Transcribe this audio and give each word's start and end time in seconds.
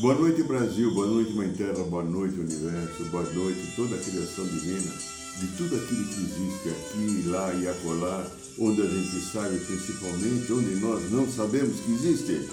Boa 0.00 0.14
noite, 0.14 0.42
Brasil. 0.44 0.94
Boa 0.94 1.06
noite, 1.06 1.34
Mãe 1.34 1.52
Terra. 1.52 1.84
Boa 1.84 2.02
noite, 2.02 2.40
Universo. 2.40 3.04
Boa 3.10 3.22
noite, 3.34 3.74
toda 3.76 3.96
a 3.96 3.98
criação 3.98 4.46
divina, 4.46 4.90
de 5.38 5.46
tudo 5.58 5.76
aquilo 5.76 6.04
que 6.06 6.20
existe 6.22 6.68
aqui, 6.70 7.28
lá 7.28 7.52
e 7.52 7.68
acolá, 7.68 8.26
onde 8.58 8.80
a 8.80 8.86
gente 8.86 9.20
sabe, 9.30 9.58
principalmente, 9.58 10.50
onde 10.54 10.76
nós 10.76 11.10
não 11.10 11.30
sabemos 11.30 11.80
que 11.80 11.92
existe. 11.92 12.48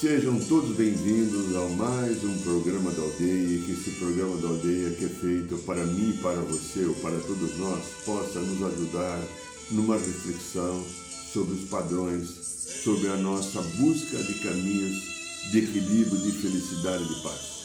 Sejam 0.00 0.40
todos 0.48 0.76
bem-vindos 0.76 1.54
a 1.54 1.68
mais 1.76 2.24
um 2.24 2.36
programa 2.38 2.90
da 2.90 3.02
aldeia, 3.02 3.60
que 3.60 3.70
esse 3.70 3.90
programa 4.00 4.36
da 4.38 4.48
aldeia 4.48 4.90
que 4.90 5.04
é 5.04 5.08
feito 5.08 5.58
para 5.58 5.86
mim, 5.86 6.18
para 6.20 6.40
você 6.40 6.86
ou 6.86 6.94
para 6.94 7.16
todos 7.20 7.56
nós, 7.58 7.84
possa 8.04 8.40
nos 8.40 8.60
ajudar 8.64 9.22
numa 9.70 9.94
reflexão 9.94 10.84
sobre 11.32 11.54
os 11.54 11.68
padrões, 11.68 12.28
sobre 12.82 13.06
a 13.10 13.16
nossa 13.16 13.62
busca 13.62 14.18
de 14.24 14.34
caminhos 14.40 15.11
de 15.50 15.58
equilíbrio, 15.58 16.20
de 16.22 16.32
felicidade, 16.32 17.08
de 17.08 17.22
paz. 17.22 17.62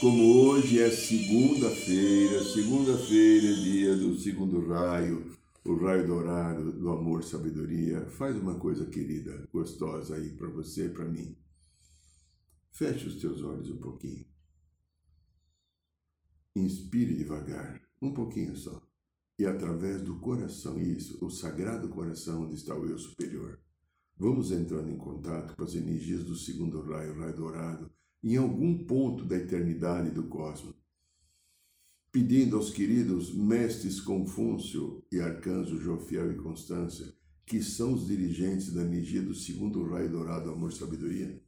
Como 0.00 0.44
hoje 0.44 0.80
é 0.80 0.90
segunda-feira, 0.90 2.44
segunda-feira 2.44 3.46
é 3.46 3.54
dia 3.54 3.96
do 3.96 4.18
segundo 4.18 4.68
raio, 4.68 5.34
o 5.64 5.74
raio 5.74 6.06
dourado 6.06 6.70
do 6.72 6.90
amor, 6.90 7.24
sabedoria, 7.24 8.06
faz 8.10 8.36
uma 8.36 8.56
coisa 8.56 8.86
querida, 8.86 9.48
gostosa 9.52 10.16
aí 10.16 10.30
para 10.30 10.48
você 10.48 10.88
para 10.88 11.06
mim. 11.06 11.36
Feche 12.70 13.08
os 13.08 13.16
teus 13.16 13.42
olhos 13.42 13.70
um 13.70 13.78
pouquinho. 13.78 14.26
Inspire 16.54 17.14
devagar, 17.14 17.80
um 18.00 18.12
pouquinho 18.12 18.54
só. 18.54 18.80
E 19.38 19.46
através 19.46 20.02
do 20.02 20.18
coração, 20.20 20.78
isso, 20.78 21.24
o 21.24 21.30
sagrado 21.30 21.88
coração 21.88 22.44
onde 22.44 22.54
está 22.54 22.74
o 22.74 22.86
eu 22.86 22.98
superior. 22.98 23.58
Vamos 24.18 24.50
entrando 24.50 24.88
em 24.88 24.96
contato 24.96 25.54
com 25.54 25.62
as 25.62 25.74
energias 25.74 26.24
do 26.24 26.34
segundo 26.34 26.80
raio, 26.80 27.18
raio 27.18 27.36
dourado, 27.36 27.90
em 28.22 28.36
algum 28.36 28.84
ponto 28.84 29.24
da 29.24 29.36
eternidade 29.36 30.10
do 30.10 30.24
cosmos, 30.24 30.74
pedindo 32.10 32.56
aos 32.56 32.70
queridos 32.70 33.34
mestres 33.34 34.00
Confúcio 34.00 35.04
e 35.12 35.20
arcanjo 35.20 35.78
Jofiel 35.78 36.32
e 36.32 36.36
Constância, 36.36 37.14
que 37.44 37.62
são 37.62 37.92
os 37.92 38.06
dirigentes 38.06 38.72
da 38.72 38.82
energia 38.82 39.22
do 39.22 39.34
segundo 39.34 39.84
raio 39.84 40.10
dourado, 40.10 40.50
amor 40.50 40.70
e 40.70 40.74
sabedoria, 40.74 41.40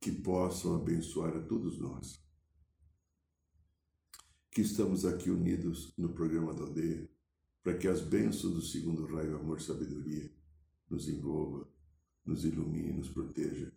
que 0.00 0.10
possam 0.10 0.76
abençoar 0.76 1.36
a 1.36 1.42
todos 1.42 1.78
nós, 1.78 2.24
que 4.50 4.62
estamos 4.62 5.04
aqui 5.04 5.30
unidos 5.30 5.92
no 5.98 6.08
programa 6.14 6.54
da 6.54 6.62
aldeia, 6.62 7.06
para 7.66 7.76
que 7.76 7.88
as 7.88 8.00
bênçãos 8.00 8.54
do 8.54 8.62
segundo 8.62 9.06
raio, 9.06 9.34
amor 9.34 9.58
e 9.58 9.64
sabedoria, 9.64 10.30
nos 10.88 11.08
envolva, 11.08 11.68
nos 12.24 12.44
ilumine, 12.44 12.92
nos 12.92 13.08
proteja 13.08 13.72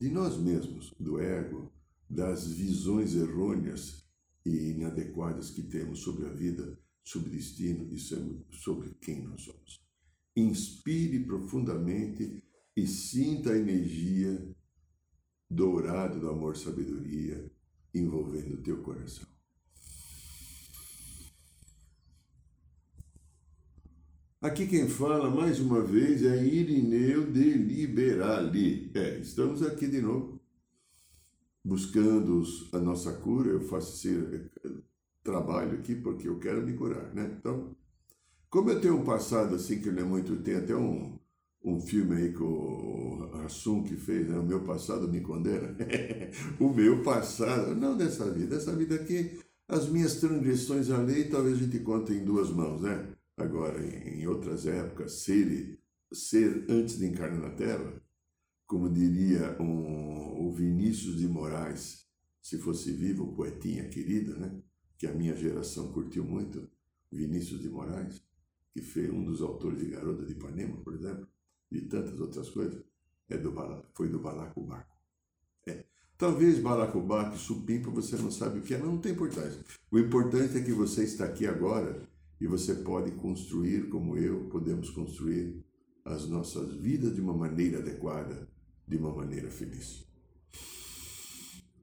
de 0.00 0.08
nós 0.08 0.38
mesmos, 0.38 0.94
do 0.98 1.20
ego, 1.20 1.70
das 2.08 2.50
visões 2.50 3.14
errôneas 3.14 4.08
e 4.42 4.70
inadequadas 4.70 5.50
que 5.50 5.62
temos 5.62 5.98
sobre 5.98 6.24
a 6.24 6.32
vida, 6.32 6.80
sobre 7.04 7.28
o 7.28 7.32
destino 7.32 7.92
e 7.92 7.98
sobre 7.98 8.94
quem 9.02 9.26
nós 9.26 9.42
somos. 9.42 9.84
Inspire 10.34 11.22
profundamente 11.22 12.42
e 12.74 12.86
sinta 12.86 13.50
a 13.50 13.58
energia 13.58 14.48
dourada 15.50 16.18
do 16.18 16.30
amor 16.30 16.54
e 16.54 16.58
sabedoria 16.58 17.52
envolvendo 17.92 18.54
o 18.54 18.62
teu 18.62 18.82
coração. 18.82 19.35
Aqui 24.46 24.64
quem 24.64 24.88
fala 24.88 25.28
mais 25.28 25.58
uma 25.58 25.82
vez 25.82 26.22
é 26.22 26.36
Irineu 26.36 27.32
de 27.32 27.54
Liberali. 27.54 28.92
É, 28.94 29.18
estamos 29.18 29.60
aqui 29.60 29.88
de 29.88 30.00
novo, 30.00 30.40
buscando 31.64 32.44
a 32.70 32.78
nossa 32.78 33.12
cura. 33.14 33.50
Eu 33.50 33.60
faço 33.62 34.06
esse 34.06 34.48
trabalho 35.24 35.80
aqui 35.80 35.96
porque 35.96 36.28
eu 36.28 36.38
quero 36.38 36.64
me 36.64 36.74
curar, 36.74 37.12
né? 37.12 37.28
Então, 37.36 37.74
como 38.48 38.70
eu 38.70 38.80
tenho 38.80 39.00
um 39.00 39.04
passado 39.04 39.56
assim 39.56 39.80
que 39.80 39.90
não 39.90 40.02
é 40.02 40.04
muito, 40.04 40.36
tem 40.36 40.54
até 40.54 40.76
um, 40.76 41.18
um 41.64 41.80
filme 41.80 42.14
aí 42.14 42.32
que 42.32 42.42
o 42.44 43.28
Assum 43.44 43.82
que 43.82 43.96
fez, 43.96 44.28
né? 44.28 44.38
O 44.38 44.46
meu 44.46 44.60
passado 44.60 45.08
me 45.08 45.22
condena. 45.22 45.76
o 46.60 46.72
meu 46.72 47.02
passado, 47.02 47.74
não 47.74 47.96
dessa 47.96 48.30
vida, 48.30 48.54
dessa 48.54 48.70
vida 48.76 48.94
aqui, 48.94 49.40
as 49.66 49.88
minhas 49.88 50.20
transgressões 50.20 50.88
à 50.88 50.98
lei, 50.98 51.24
talvez 51.24 51.56
a 51.56 51.62
gente 51.62 51.80
conte 51.80 52.12
em 52.12 52.24
duas 52.24 52.48
mãos, 52.50 52.80
né? 52.80 53.15
Agora, 53.36 53.84
em 53.84 54.26
outras 54.26 54.66
épocas, 54.66 55.20
ser, 55.20 55.78
ser 56.10 56.64
antes 56.70 56.98
de 56.98 57.06
encarnar 57.06 57.40
na 57.40 57.50
Terra, 57.50 58.02
como 58.66 58.88
diria 58.88 59.60
um, 59.60 60.46
o 60.46 60.52
Vinícius 60.52 61.18
de 61.18 61.28
Moraes, 61.28 62.06
se 62.42 62.58
fosse 62.58 62.92
vivo, 62.92 63.24
o 63.24 63.34
poetinha 63.34 63.88
querida, 63.88 64.34
né? 64.36 64.62
que 64.96 65.06
a 65.06 65.12
minha 65.12 65.36
geração 65.36 65.92
curtiu 65.92 66.24
muito, 66.24 66.68
Vinícius 67.12 67.60
de 67.60 67.68
Moraes, 67.68 68.22
que 68.72 68.80
foi 68.80 69.10
um 69.10 69.24
dos 69.24 69.42
autores 69.42 69.80
de 69.80 69.86
Garota 69.86 70.24
de 70.24 70.32
Ipanema, 70.32 70.76
por 70.78 70.94
exemplo, 70.94 71.28
e 71.70 71.80
tantas 71.82 72.18
outras 72.20 72.48
coisas, 72.48 72.82
é 73.28 73.36
do, 73.36 73.52
foi 73.94 74.08
do 74.08 74.18
Balacobaco. 74.18 74.96
É. 75.66 75.84
Talvez 76.16 76.58
Balacobaco 76.58 77.36
e 77.36 77.38
Supimpa 77.38 77.90
você 77.90 78.16
não 78.16 78.30
sabe 78.30 78.58
o 78.58 78.62
que 78.62 78.74
é, 78.74 78.78
mas 78.78 78.86
não 78.86 78.98
tem 78.98 79.12
importância. 79.12 79.60
O 79.90 79.98
importante 79.98 80.56
é 80.56 80.62
que 80.62 80.72
você 80.72 81.04
está 81.04 81.26
aqui 81.26 81.46
agora 81.46 82.08
e 82.40 82.46
você 82.46 82.74
pode 82.74 83.12
construir, 83.12 83.88
como 83.88 84.16
eu, 84.16 84.48
podemos 84.48 84.90
construir 84.90 85.64
as 86.04 86.28
nossas 86.28 86.74
vidas 86.74 87.14
de 87.14 87.20
uma 87.20 87.32
maneira 87.32 87.78
adequada, 87.78 88.48
de 88.86 88.96
uma 88.96 89.12
maneira 89.12 89.50
feliz. 89.50 90.06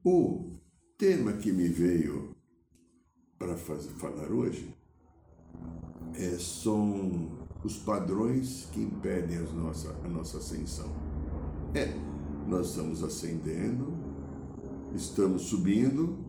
O 0.04 0.52
tema 0.96 1.32
que 1.34 1.52
me 1.52 1.68
veio 1.68 2.34
para 3.38 3.56
falar 3.56 4.30
hoje 4.30 4.74
é, 6.14 6.38
são 6.38 7.46
os 7.64 7.76
padrões 7.78 8.68
que 8.72 8.80
impedem 8.80 9.38
as 9.38 9.52
nossa, 9.52 9.90
a 10.04 10.08
nossa 10.08 10.38
ascensão. 10.38 10.90
É, 11.74 11.92
nós 12.46 12.70
estamos 12.70 13.02
ascendendo, 13.02 13.92
estamos 14.94 15.42
subindo, 15.42 16.23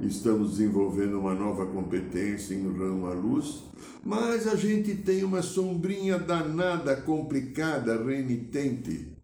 estamos 0.00 0.50
desenvolvendo 0.50 1.18
uma 1.18 1.34
nova 1.34 1.66
competência 1.66 2.54
em 2.54 2.62
ramo 2.76 3.06
à 3.06 3.14
luz, 3.14 3.64
mas 4.04 4.46
a 4.46 4.54
gente 4.54 4.94
tem 4.94 5.24
uma 5.24 5.42
sombrinha 5.42 6.18
danada, 6.18 6.96
complicada, 7.02 8.02
renitente, 8.02 9.16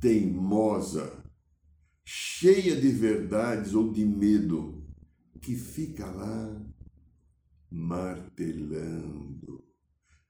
teimosa, 0.00 1.12
cheia 2.04 2.76
de 2.76 2.88
verdades 2.88 3.74
ou 3.74 3.92
de 3.92 4.04
medo, 4.04 4.82
que 5.40 5.54
fica 5.54 6.06
lá 6.06 6.62
martelando, 7.70 9.62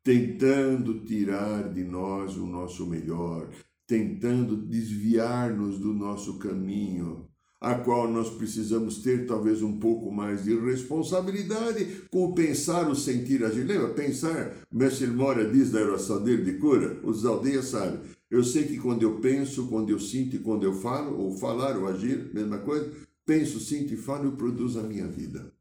tentando 0.03 1.05
tirar 1.05 1.73
de 1.73 1.85
nós 1.85 2.37
o 2.37 2.47
nosso 2.47 2.87
melhor, 2.87 3.49
tentando 3.87 4.57
desviar-nos 4.57 5.79
do 5.79 5.93
nosso 5.95 6.39
caminho 6.39 7.29
a 7.61 7.75
qual 7.75 8.11
nós 8.11 8.31
precisamos 8.31 8.99
ter 8.99 9.27
talvez 9.27 9.63
um 9.63 9.79
pouco 9.79 10.13
mais 10.13 10.45
de 10.45 10.55
responsabilidade 10.55 12.03
com 12.11 12.27
o 12.27 12.35
pensar, 12.35 12.89
o 12.89 12.95
sentir, 12.95 13.43
agir. 13.45 13.65
Lembra? 13.65 13.95
Pensar, 13.95 14.67
o 14.71 14.77
mestre 14.77 15.07
Moura 15.07 15.51
diz 15.51 15.73
na 15.73 15.81
oração 15.81 16.23
dele 16.23 16.45
de 16.45 16.59
cura, 16.59 17.01
os 17.03 17.25
aldeias 17.25 17.67
sabem. 17.67 18.01
Eu 18.31 18.43
sei 18.45 18.65
que 18.65 18.79
quando 18.79 19.03
eu 19.03 19.21
penso, 19.21 19.69
quando 19.69 19.91
eu 19.91 19.99
sinto 19.99 20.37
e 20.37 20.41
quando 20.41 20.65
eu 20.65 20.75
falo, 20.75 21.17
ou 21.19 21.37
falar 21.39 21.79
ou 21.79 21.87
agir, 21.87 22.33
mesma 22.35 22.59
coisa, 22.59 22.93
penso, 23.25 23.59
sinto 23.61 23.95
e 23.95 23.97
falo, 23.97 24.27
eu 24.27 24.37
produzo 24.37 24.81
a 24.81 24.83
minha 24.83 25.07
vida. 25.07 25.53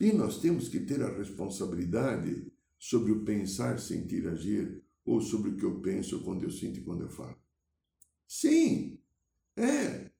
E 0.00 0.12
nós 0.12 0.38
temos 0.38 0.68
que 0.68 0.80
ter 0.80 1.02
a 1.02 1.16
responsabilidade 1.16 2.46
sobre 2.78 3.12
o 3.12 3.24
pensar, 3.24 3.78
sentir, 3.78 4.28
agir, 4.28 4.82
ou 5.04 5.20
sobre 5.20 5.50
o 5.50 5.56
que 5.56 5.64
eu 5.64 5.80
penso 5.80 6.20
quando 6.20 6.44
eu 6.44 6.50
sinto 6.50 6.78
e 6.78 6.82
quando 6.82 7.02
eu 7.02 7.10
falo. 7.10 7.36
Sim, 8.26 8.98
é. 9.56 10.10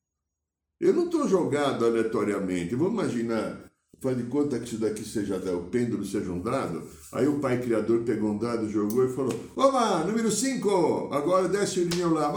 Eu 0.85 0.93
não 0.93 1.07
estou 1.07 1.27
jogado 1.27 1.87
aleatoriamente. 1.87 2.75
Vamos 2.75 2.93
imaginar, 2.93 3.59
faz 4.01 4.19
de 4.19 4.25
conta 4.25 4.59
que 4.59 4.67
isso 4.67 4.77
daqui 4.77 5.03
seja 5.03 5.39
o 5.57 5.71
pêndulo 5.71 6.05
seja 6.05 6.31
um 6.31 6.43
dado. 6.43 6.87
Aí 7.11 7.27
o 7.27 7.41
pai 7.41 7.59
criador 7.59 8.03
pegou 8.03 8.33
um 8.33 8.39
dado, 8.39 8.69
jogou 8.69 9.07
e 9.07 9.09
falou: 9.09 9.33
Opa, 9.57 10.05
número 10.05 10.31
5, 10.31 11.09
agora 11.11 11.49
desce 11.49 11.81
o 11.81 11.85
Irineu 11.85 12.13
lá. 12.13 12.31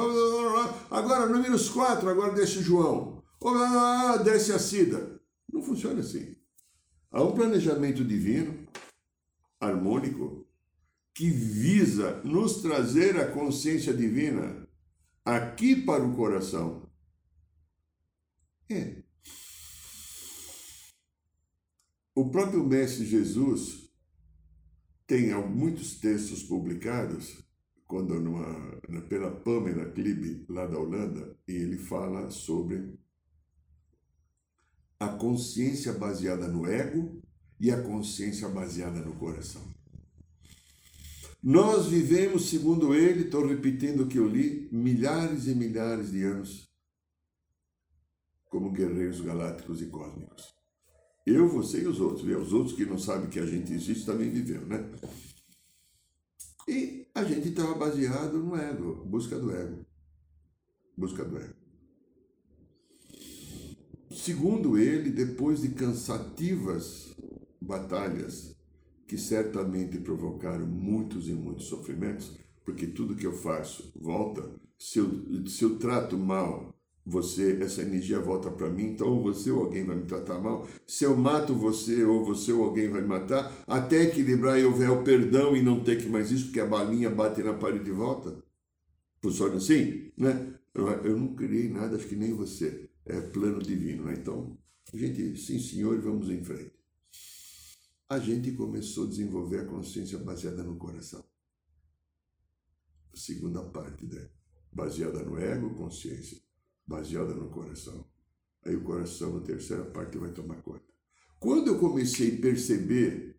Agora 0.90 1.26
número 1.26 1.60
4, 1.60 2.10
agora 2.10 2.32
desce 2.32 2.60
o 2.60 2.64
João. 2.64 3.22
Opa, 3.42 4.16
desce 4.24 4.54
a 4.54 4.60
Cida. 4.60 5.20
Não 5.52 5.62
funciona 5.62 6.00
assim. 6.00 6.34
Há 7.12 7.22
um 7.22 7.34
planejamento 7.34 8.02
divino, 8.02 8.66
harmônico, 9.60 10.48
que 11.14 11.30
visa 11.30 12.22
nos 12.24 12.62
trazer 12.62 13.20
a 13.20 13.30
consciência 13.30 13.94
divina 13.94 14.66
aqui 15.26 15.76
para 15.76 16.02
o 16.02 16.16
coração. 16.16 16.87
É. 18.70 19.02
O 22.14 22.30
próprio 22.30 22.66
Mestre 22.66 23.06
Jesus 23.06 23.90
tem 25.06 25.34
muitos 25.48 26.00
textos 26.00 26.44
publicados, 26.44 27.38
quando 27.88 28.20
numa, 28.20 28.82
pela 29.08 29.32
Pamela 29.32 29.90
Klibe, 29.92 30.46
lá 30.50 30.68
da 30.68 30.78
Holanda, 30.78 31.38
e 31.48 31.54
ele 31.54 31.78
fala 31.78 32.30
sobre 32.30 33.00
a 35.00 35.08
consciência 35.10 35.94
baseada 35.94 36.48
no 36.48 36.66
ego 36.66 37.22
e 37.60 37.72
a 37.72 37.82
consciência 37.82 38.50
baseada 38.50 39.00
no 39.00 39.16
coração. 39.16 39.62
Nós 41.42 41.88
vivemos, 41.88 42.50
segundo 42.50 42.94
ele, 42.94 43.26
estou 43.26 43.48
repetindo 43.48 44.04
o 44.04 44.08
que 44.08 44.18
eu 44.18 44.28
li, 44.28 44.68
milhares 44.72 45.48
e 45.48 45.56
milhares 45.56 46.12
de 46.12 46.24
anos 46.24 46.67
como 48.50 48.72
guerreiros 48.72 49.22
galácticos 49.22 49.82
e 49.82 49.88
cósmicos. 49.88 50.56
Eu, 51.26 51.48
você 51.50 51.82
e 51.82 51.88
os 51.88 52.00
outros. 52.00 52.28
E 52.28 52.34
os 52.34 52.54
outros 52.54 52.76
que 52.76 52.86
não 52.86 52.98
sabem 52.98 53.30
que 53.30 53.40
a 53.40 53.46
gente 53.46 53.74
existe 53.74 54.06
também 54.06 54.30
viveu, 54.30 54.66
né? 54.66 54.90
E 56.68 57.06
a 57.14 57.24
gente 57.24 57.50
estava 57.50 57.76
baseado 57.76 58.40
no 58.40 58.56
ego, 58.56 59.04
busca 59.06 59.38
do 59.38 59.52
ego. 59.52 59.86
Busca 60.98 61.26
do 61.26 61.38
ego. 61.38 61.54
Segundo 64.10 64.78
ele, 64.78 65.12
depois 65.12 65.62
de 65.62 65.70
cansativas 65.70 67.16
batalhas 67.62 68.56
que 69.08 69.18
certamente 69.18 69.98
provocaram 70.00 70.66
muitos 70.66 71.28
e 71.30 71.34
muitos 71.34 71.68
sofrimentos, 71.68 72.38
porque 72.66 72.88
tudo 72.88 73.16
que 73.16 73.26
eu 73.26 73.34
faço 73.34 73.92
volta. 73.96 74.50
Se 74.78 75.00
eu, 75.00 75.48
se 75.48 75.64
eu 75.64 75.78
trato 75.80 76.18
mal 76.18 76.77
você, 77.10 77.58
essa 77.62 77.82
energia 77.82 78.20
volta 78.20 78.52
para 78.52 78.70
mim, 78.70 78.88
então 78.88 79.08
ou 79.08 79.24
você 79.24 79.50
ou 79.50 79.64
alguém 79.64 79.86
vai 79.86 79.96
me 79.96 80.04
tratar 80.04 80.40
mal. 80.40 80.68
Se 80.86 81.06
eu 81.06 81.16
mato 81.16 81.56
você, 81.56 82.04
ou 82.04 82.26
você 82.26 82.52
ou 82.52 82.66
alguém 82.66 82.90
vai 82.90 83.02
me 83.02 83.08
matar, 83.08 83.64
até 83.66 84.04
equilibrar 84.04 84.60
e 84.60 84.66
houver 84.66 84.90
o 84.90 85.04
perdão 85.04 85.56
e 85.56 85.62
não 85.62 85.82
ter 85.82 86.02
que 86.02 86.10
mais 86.10 86.32
isso, 86.32 86.46
porque 86.46 86.60
a 86.60 86.66
balinha 86.66 87.10
bate 87.10 87.42
na 87.42 87.54
parede 87.54 87.86
de 87.86 87.92
volta. 87.92 88.44
Funciona 89.22 89.56
assim, 89.56 90.12
né? 90.18 90.54
Eu, 90.74 90.88
eu 91.06 91.18
não 91.18 91.34
criei 91.34 91.70
nada, 91.70 91.96
acho 91.96 92.08
que 92.08 92.16
nem 92.16 92.34
você. 92.34 92.90
É 93.06 93.22
plano 93.22 93.64
divino, 93.64 94.04
né? 94.04 94.16
Então, 94.18 94.58
gente, 94.94 95.38
sim 95.38 95.60
senhor, 95.60 95.98
vamos 96.02 96.30
em 96.30 96.44
frente. 96.44 96.74
A 98.10 98.20
gente 98.20 98.52
começou 98.52 99.06
a 99.06 99.10
desenvolver 99.10 99.62
a 99.62 99.66
consciência 99.66 100.18
baseada 100.18 100.62
no 100.62 100.76
coração. 100.76 101.24
A 103.14 103.18
segunda 103.18 103.64
parte, 103.64 104.06
né? 104.06 104.28
Baseada 104.74 105.24
no 105.24 105.40
ego, 105.40 105.74
consciência 105.74 106.47
baseada 106.88 107.34
no 107.34 107.50
coração. 107.50 108.06
Aí 108.66 108.76
o 108.76 108.84
coração, 108.84 109.36
na 109.36 109.42
terceira 109.42 109.84
parte, 109.84 110.18
vai 110.18 110.32
tomar 110.32 110.62
conta. 110.62 110.84
Quando 111.40 111.68
eu 111.68 111.80
comecei 111.80 112.36
a 112.36 112.42
perceber 112.42 113.36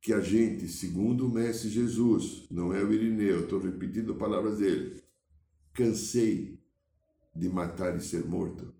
que 0.00 0.12
a 0.12 0.20
gente, 0.20 0.68
segundo 0.68 1.26
o 1.26 1.30
Mestre 1.30 1.68
Jesus, 1.68 2.46
não 2.50 2.72
é 2.72 2.82
o 2.82 2.92
Irineu, 2.92 3.42
estou 3.42 3.60
repetindo 3.60 4.14
palavras 4.14 4.58
dele, 4.58 5.02
cansei 5.72 6.58
de 7.34 7.48
matar 7.48 7.96
e 7.96 8.00
ser 8.00 8.24
morto, 8.24 8.72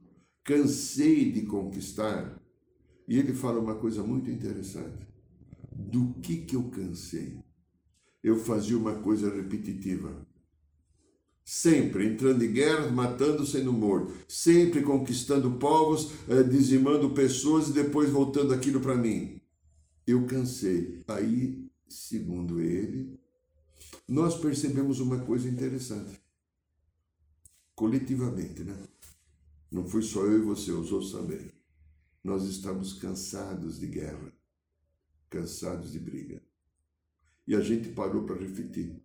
cansei 0.43 1.31
de 1.31 1.43
conquistar. 1.43 2.41
E 3.07 3.19
ele 3.19 3.33
fala 3.33 3.61
uma 3.61 3.77
coisa 3.77 4.03
muito 4.03 4.31
interessante. 4.31 5.07
Do 5.73 6.15
que 6.21 6.39
que 6.39 6.57
eu 6.57 6.65
cansei? 6.71 7.43
Eu 8.23 8.37
fazia 8.39 8.77
uma 8.77 8.97
coisa 8.97 9.33
repetitiva 9.33 10.27
sempre 11.49 12.07
entrando 12.07 12.45
em 12.45 12.53
guerra, 12.53 12.91
matando, 12.91 13.47
sendo 13.47 13.73
morto, 13.73 14.13
sempre 14.29 14.83
conquistando 14.83 15.53
povos, 15.53 16.13
eh, 16.29 16.43
dizimando 16.43 17.15
pessoas 17.15 17.69
e 17.69 17.73
depois 17.73 18.11
voltando 18.11 18.53
aquilo 18.53 18.81
para 18.83 18.95
mim. 18.95 19.41
Eu 20.07 20.27
cansei. 20.27 21.03
Aí, 21.09 21.67
segundo 21.89 22.61
ele, 22.61 23.19
nós 24.07 24.39
percebemos 24.39 25.01
uma 25.01 25.21
coisa 25.21 25.49
interessante. 25.49 26.21
Coletivamente, 27.75 28.63
né? 28.63 28.77
Não 29.71 29.89
fui 29.89 30.03
só 30.03 30.27
eu 30.27 30.41
e 30.41 30.43
você, 30.43 30.71
os 30.71 30.93
outros 30.93 31.13
também. 31.13 31.51
Nós 32.23 32.45
estamos 32.45 32.93
cansados 32.93 33.81
de 33.81 33.87
guerra, 33.87 34.31
cansados 35.31 35.93
de 35.93 35.99
briga. 35.99 36.43
E 37.47 37.55
a 37.55 37.63
gente 37.63 37.89
parou 37.89 38.25
para 38.25 38.37
refletir. 38.37 39.03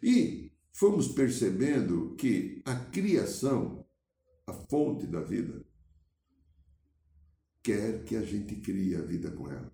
E 0.00 0.53
fomos 0.74 1.06
percebendo 1.08 2.14
que 2.16 2.60
a 2.64 2.74
criação, 2.74 3.86
a 4.46 4.52
fonte 4.52 5.06
da 5.06 5.20
vida, 5.20 5.64
quer 7.62 8.04
que 8.04 8.16
a 8.16 8.22
gente 8.22 8.56
crie 8.56 8.96
a 8.96 9.00
vida 9.00 9.30
com 9.30 9.48
ela. 9.48 9.72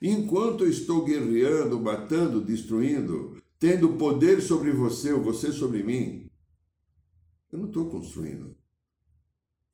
Enquanto 0.00 0.64
eu 0.64 0.70
estou 0.70 1.04
guerreando, 1.04 1.80
matando, 1.80 2.44
destruindo, 2.44 3.42
tendo 3.58 3.96
poder 3.96 4.42
sobre 4.42 4.70
você 4.70 5.12
ou 5.12 5.22
você 5.22 5.50
sobre 5.50 5.82
mim, 5.82 6.30
eu 7.50 7.58
não 7.58 7.68
estou 7.68 7.88
construindo. 7.88 8.54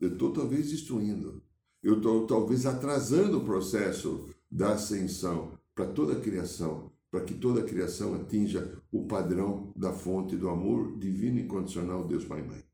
Eu 0.00 0.12
estou 0.12 0.32
talvez 0.32 0.70
destruindo. 0.70 1.42
Eu 1.82 1.96
estou 1.96 2.26
talvez 2.26 2.66
atrasando 2.66 3.38
o 3.38 3.44
processo 3.44 4.32
da 4.48 4.74
ascensão 4.74 5.58
para 5.74 5.86
toda 5.86 6.12
a 6.12 6.20
criação 6.20 6.91
para 7.12 7.26
que 7.26 7.34
toda 7.34 7.60
a 7.60 7.64
criação 7.64 8.14
atinja 8.14 8.82
o 8.90 9.06
padrão 9.06 9.70
da 9.76 9.92
fonte 9.92 10.34
do 10.34 10.48
amor 10.48 10.98
divino 10.98 11.38
e 11.38 11.42
incondicional 11.42 12.08
Deus 12.08 12.24
Pai 12.24 12.40
e 12.40 12.48
Mãe. 12.48 12.64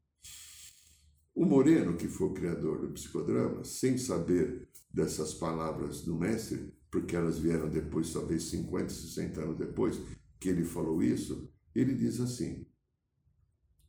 O 1.35 1.44
Moreno, 1.44 1.96
que 1.96 2.06
foi 2.06 2.29
o 2.29 2.32
criador 2.32 2.81
do 2.81 2.93
psicodrama, 2.93 3.64
sem 3.64 3.99
saber 3.99 4.69
dessas 4.94 5.35
palavras 5.35 6.02
do 6.02 6.17
mestre, 6.17 6.73
porque 6.88 7.17
elas 7.17 7.40
vieram 7.40 7.69
depois, 7.69 8.12
talvez 8.12 8.44
50, 8.44 8.88
60 8.88 9.40
anos 9.40 9.58
depois 9.58 10.01
que 10.39 10.48
ele 10.48 10.65
falou 10.65 11.03
isso, 11.03 11.53
ele 11.74 11.94
diz 11.94 12.20
assim: 12.20 12.65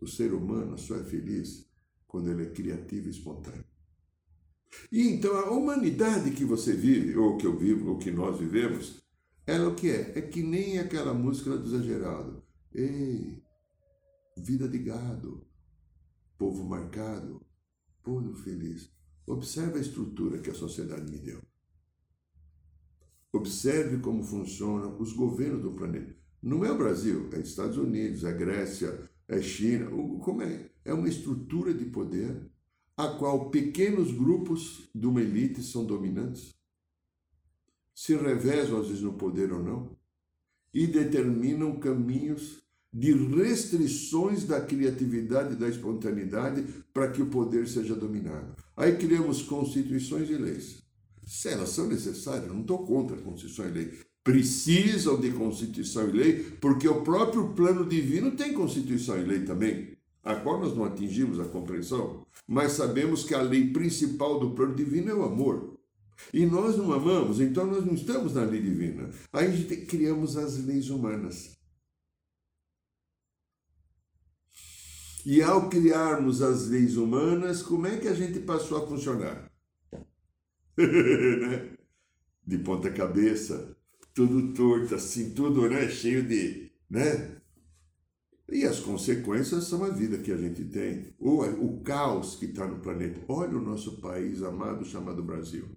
o 0.01 0.07
ser 0.07 0.33
humano 0.33 0.79
só 0.79 0.95
é 0.95 1.03
feliz 1.03 1.69
quando 2.07 2.31
ele 2.31 2.43
é 2.43 2.50
criativo 2.50 3.07
e 3.07 3.12
espontâneo. 3.12 3.65
E 4.91 5.09
então 5.09 5.35
a 5.35 5.51
humanidade 5.51 6.31
que 6.31 6.43
você 6.43 6.74
vive, 6.74 7.15
ou 7.15 7.38
que 7.38 7.45
eu 7.45 7.55
vivo, 7.55 7.91
ou 7.91 7.97
que 8.00 8.12
nós 8.12 8.39
vivemos, 8.39 8.99
ela 9.50 9.70
o 9.70 9.75
que 9.75 9.89
é? 9.89 10.20
É 10.20 10.22
que 10.22 10.44
nem 10.44 10.77
aquela 10.77 11.12
música 11.12 11.58
do 11.58 11.68
Zé 11.68 11.82
Geraldo. 11.82 12.44
Ei, 12.72 13.41
vida 14.38 14.68
de 14.68 14.77
gado, 14.77 15.44
povo 16.38 16.63
marcado, 16.63 17.41
povo 18.03 18.32
feliz. 18.36 18.91
Observe 19.25 19.79
a 19.79 19.82
estrutura 19.82 20.38
que 20.38 20.51
a 20.51 20.53
sociedade 20.53 21.10
me 21.12 21.18
deu. 21.18 21.41
Observe 23.34 23.98
como 23.98 24.22
funcionam 24.22 25.00
os 25.00 25.13
governos 25.13 25.63
do 25.63 25.72
planeta. 25.72 26.15
Não 26.44 26.63
é 26.63 26.72
o 26.72 26.77
Brasil, 26.77 27.29
é 27.34 27.39
Estados 27.39 27.77
Unidos, 27.77 28.24
é 28.24 28.32
Grécia, 28.32 29.10
é 29.27 29.41
China. 29.41 29.89
Como 30.24 30.44
é? 30.44 30.70
É 30.86 30.94
uma 30.94 31.10
estrutura 31.10 31.74
de 31.74 31.86
poder 31.86 32.39
a 32.96 33.08
qual 33.18 33.50
pequenos 33.50 34.12
grupos 34.12 34.91
de 34.94 35.08
uma 35.08 35.22
elite 35.22 35.63
são 35.63 35.86
dominantes 35.86 36.58
se 38.00 38.15
revezam 38.15 38.79
às 38.79 38.88
vezes 38.88 39.03
no 39.03 39.12
poder 39.12 39.51
ou 39.51 39.62
não, 39.62 39.91
e 40.74 40.88
determinam 40.88 41.75
caminhos 41.75 42.63
de 42.94 43.12
restrições 43.12 44.46
da 44.46 44.62
criatividade 44.62 45.53
e 45.53 45.58
da 45.58 45.68
espontaneidade 45.68 46.63
para 46.94 47.12
que 47.12 47.22
o 47.22 47.25
poder 47.25 47.68
seja 47.68 47.94
dominado. 47.94 48.56
Aí 48.77 48.96
criamos 48.96 49.41
constituições 49.41 50.29
e 50.29 50.36
leis. 50.36 50.82
Se 51.27 51.50
elas 51.50 51.72
são 51.72 51.88
necessárias, 51.88 52.48
não 52.48 52.62
estou 52.62 52.86
contra 52.88 53.18
a 53.18 53.22
Constituição 53.22 53.68
e 53.68 53.72
lei. 53.72 54.00
Precisam 54.24 55.20
de 55.20 55.32
Constituição 55.32 56.08
e 56.08 56.13
lei, 56.13 56.44
porque 56.62 56.88
o 56.88 57.01
próprio 57.01 57.50
plano 57.50 57.86
divino 57.86 58.32
tem 58.32 58.53
Constituição 58.53 59.20
e 59.20 59.25
lei 59.25 59.44
também, 59.44 59.98
a 60.24 60.36
qual 60.36 60.62
nós 60.62 60.74
não 60.74 60.86
atingimos 60.86 61.38
a 61.38 61.46
compreensão, 61.46 62.25
mas 62.48 62.72
sabemos 62.72 63.25
que 63.25 63.36
a 63.36 63.41
lei 63.41 63.74
principal 63.74 64.39
do 64.39 64.51
plano 64.51 64.74
divino 64.74 65.10
é 65.10 65.13
o 65.13 65.24
amor. 65.25 65.68
E 66.33 66.45
nós 66.45 66.77
não 66.77 66.91
amamos, 66.91 67.39
então 67.39 67.65
nós 67.65 67.85
não 67.85 67.93
estamos 67.93 68.33
na 68.33 68.43
lei 68.43 68.61
divina. 68.61 69.09
Aí 69.33 69.47
a 69.47 69.51
gente 69.51 69.75
criamos 69.85 70.38
as 70.38 70.63
leis 70.63 70.89
humanas. 70.89 71.57
E 75.25 75.41
ao 75.41 75.69
criarmos 75.69 76.41
as 76.41 76.67
leis 76.67 76.95
humanas, 76.97 77.61
como 77.61 77.88
é 77.88 77.97
que 77.97 78.07
a 78.07 78.13
gente 78.13 78.39
passou 78.39 78.77
a 78.77 78.88
funcionar? 78.88 79.51
né? 80.77 81.77
de 82.49 82.57
ponta 82.57 82.89
cabeça, 82.89 83.77
tudo 84.11 84.53
torto, 84.53 84.95
assim, 84.95 85.35
tudo 85.35 85.69
né, 85.69 85.88
cheio 85.88 86.23
de. 86.23 86.71
Né? 86.89 87.38
E 88.51 88.65
as 88.65 88.79
consequências 88.79 89.65
são 89.65 89.83
a 89.83 89.89
vida 89.89 90.17
que 90.17 90.31
a 90.31 90.38
gente 90.38 90.65
tem, 90.65 91.13
ou 91.19 91.43
o 91.43 91.81
caos 91.81 92.35
que 92.35 92.45
está 92.45 92.67
no 92.67 92.79
planeta. 92.79 93.21
Olha 93.27 93.55
o 93.55 93.61
nosso 93.61 94.01
país 94.01 94.41
amado 94.41 94.83
chamado 94.83 95.21
Brasil. 95.21 95.67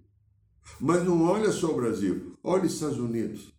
Mas 0.79 1.03
não 1.03 1.23
olha 1.23 1.51
só 1.51 1.71
o 1.71 1.75
Brasil, 1.75 2.37
olha 2.43 2.65
os 2.65 2.73
Estados 2.73 2.99
Unidos. 2.99 3.53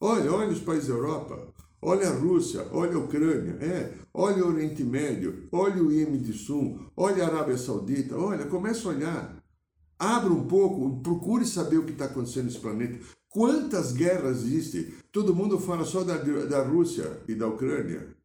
Olha, 0.00 0.32
olha 0.32 0.50
os 0.50 0.60
países 0.60 0.88
da 0.88 0.94
Europa. 0.94 1.54
Olha 1.86 2.08
a 2.08 2.14
Rússia, 2.14 2.66
olha 2.72 2.94
a 2.94 2.98
Ucrânia, 2.98 3.58
é, 3.60 3.92
olha 4.14 4.42
o 4.42 4.48
Oriente 4.48 4.82
Médio, 4.82 5.46
olha 5.52 5.82
o 5.82 5.92
Iêmen 5.92 6.22
de 6.22 6.32
Sul, 6.32 6.80
olha 6.96 7.22
a 7.22 7.26
Arábia 7.26 7.58
Saudita, 7.58 8.16
olha, 8.16 8.46
começa 8.46 8.88
a 8.88 8.92
olhar. 8.92 9.44
Abra 9.98 10.32
um 10.32 10.46
pouco, 10.46 11.02
procure 11.02 11.44
saber 11.44 11.76
o 11.76 11.84
que 11.84 11.92
está 11.92 12.06
acontecendo 12.06 12.46
nesse 12.46 12.58
planeta. 12.58 12.98
Quantas 13.28 13.92
guerras 13.92 14.44
existem? 14.44 14.94
Todo 15.12 15.34
mundo 15.34 15.58
fala 15.58 15.84
só 15.84 16.02
da, 16.02 16.16
da 16.16 16.62
Rússia 16.62 17.20
e 17.28 17.34
da 17.34 17.46
Ucrânia, 17.46 18.16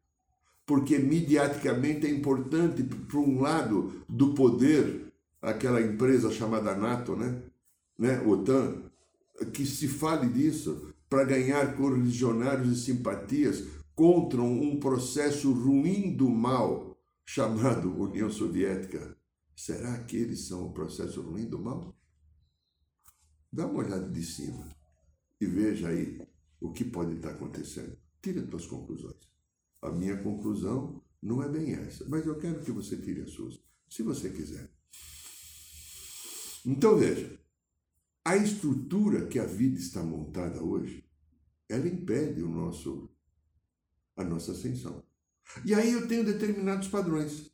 porque 0.64 0.98
mediaticamente 0.98 2.06
é 2.06 2.10
importante 2.10 2.82
para 2.82 3.18
um 3.18 3.42
lado 3.42 3.92
do 4.08 4.32
poder, 4.32 5.12
aquela 5.42 5.82
empresa 5.82 6.30
chamada 6.30 6.74
NATO, 6.74 7.14
né? 7.14 7.42
Né? 8.00 8.18
OTAN, 8.22 8.90
que 9.52 9.66
se 9.66 9.86
fale 9.86 10.32
disso 10.32 10.94
para 11.08 11.24
ganhar 11.24 11.76
correligionários 11.76 12.78
e 12.78 12.80
simpatias 12.80 13.64
contra 13.94 14.40
um 14.40 14.80
processo 14.80 15.52
ruim 15.52 16.16
do 16.16 16.30
mal 16.30 16.98
chamado 17.26 17.92
União 18.00 18.30
Soviética. 18.30 19.14
Será 19.54 20.02
que 20.04 20.16
eles 20.16 20.46
são 20.48 20.66
o 20.66 20.72
processo 20.72 21.20
ruim 21.20 21.44
do 21.44 21.58
mal? 21.58 21.94
Dá 23.52 23.66
uma 23.66 23.80
olhada 23.80 24.08
de 24.08 24.24
cima 24.24 24.74
e 25.38 25.44
veja 25.44 25.88
aí 25.88 26.26
o 26.58 26.72
que 26.72 26.84
pode 26.84 27.16
estar 27.16 27.30
acontecendo. 27.30 27.98
Tire 28.22 28.38
as 28.38 28.48
suas 28.48 28.66
conclusões. 28.66 29.28
A 29.82 29.90
minha 29.90 30.16
conclusão 30.22 31.02
não 31.22 31.42
é 31.42 31.48
bem 31.48 31.74
essa, 31.74 32.06
mas 32.08 32.24
eu 32.24 32.38
quero 32.38 32.60
que 32.62 32.70
você 32.70 32.96
tire 32.96 33.22
as 33.22 33.30
suas, 33.32 33.60
se 33.88 34.02
você 34.02 34.30
quiser. 34.30 34.70
Então 36.64 36.96
veja, 36.96 37.38
a 38.24 38.36
estrutura 38.36 39.26
que 39.26 39.38
a 39.38 39.46
vida 39.46 39.78
está 39.78 40.02
montada 40.02 40.62
hoje, 40.62 41.04
ela 41.68 41.88
impede 41.88 42.42
o 42.42 42.48
nosso, 42.48 43.08
a 44.16 44.24
nossa 44.24 44.52
ascensão. 44.52 45.02
E 45.64 45.74
aí 45.74 45.92
eu 45.92 46.06
tenho 46.06 46.24
determinados 46.24 46.88
padrões. 46.88 47.50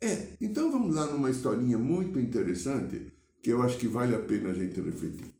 É, 0.00 0.36
então 0.40 0.70
vamos 0.70 0.94
lá 0.94 1.10
numa 1.10 1.30
historinha 1.30 1.78
muito 1.78 2.20
interessante 2.20 3.12
que 3.42 3.50
eu 3.50 3.62
acho 3.62 3.78
que 3.78 3.88
vale 3.88 4.14
a 4.14 4.22
pena 4.22 4.50
a 4.50 4.54
gente 4.54 4.80
refletir. 4.80 5.34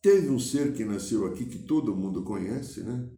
Teve 0.00 0.30
um 0.30 0.38
ser 0.38 0.74
que 0.74 0.84
nasceu 0.84 1.26
aqui 1.26 1.44
que 1.44 1.58
todo 1.58 1.94
mundo 1.94 2.22
conhece, 2.22 2.82
né? 2.82 3.10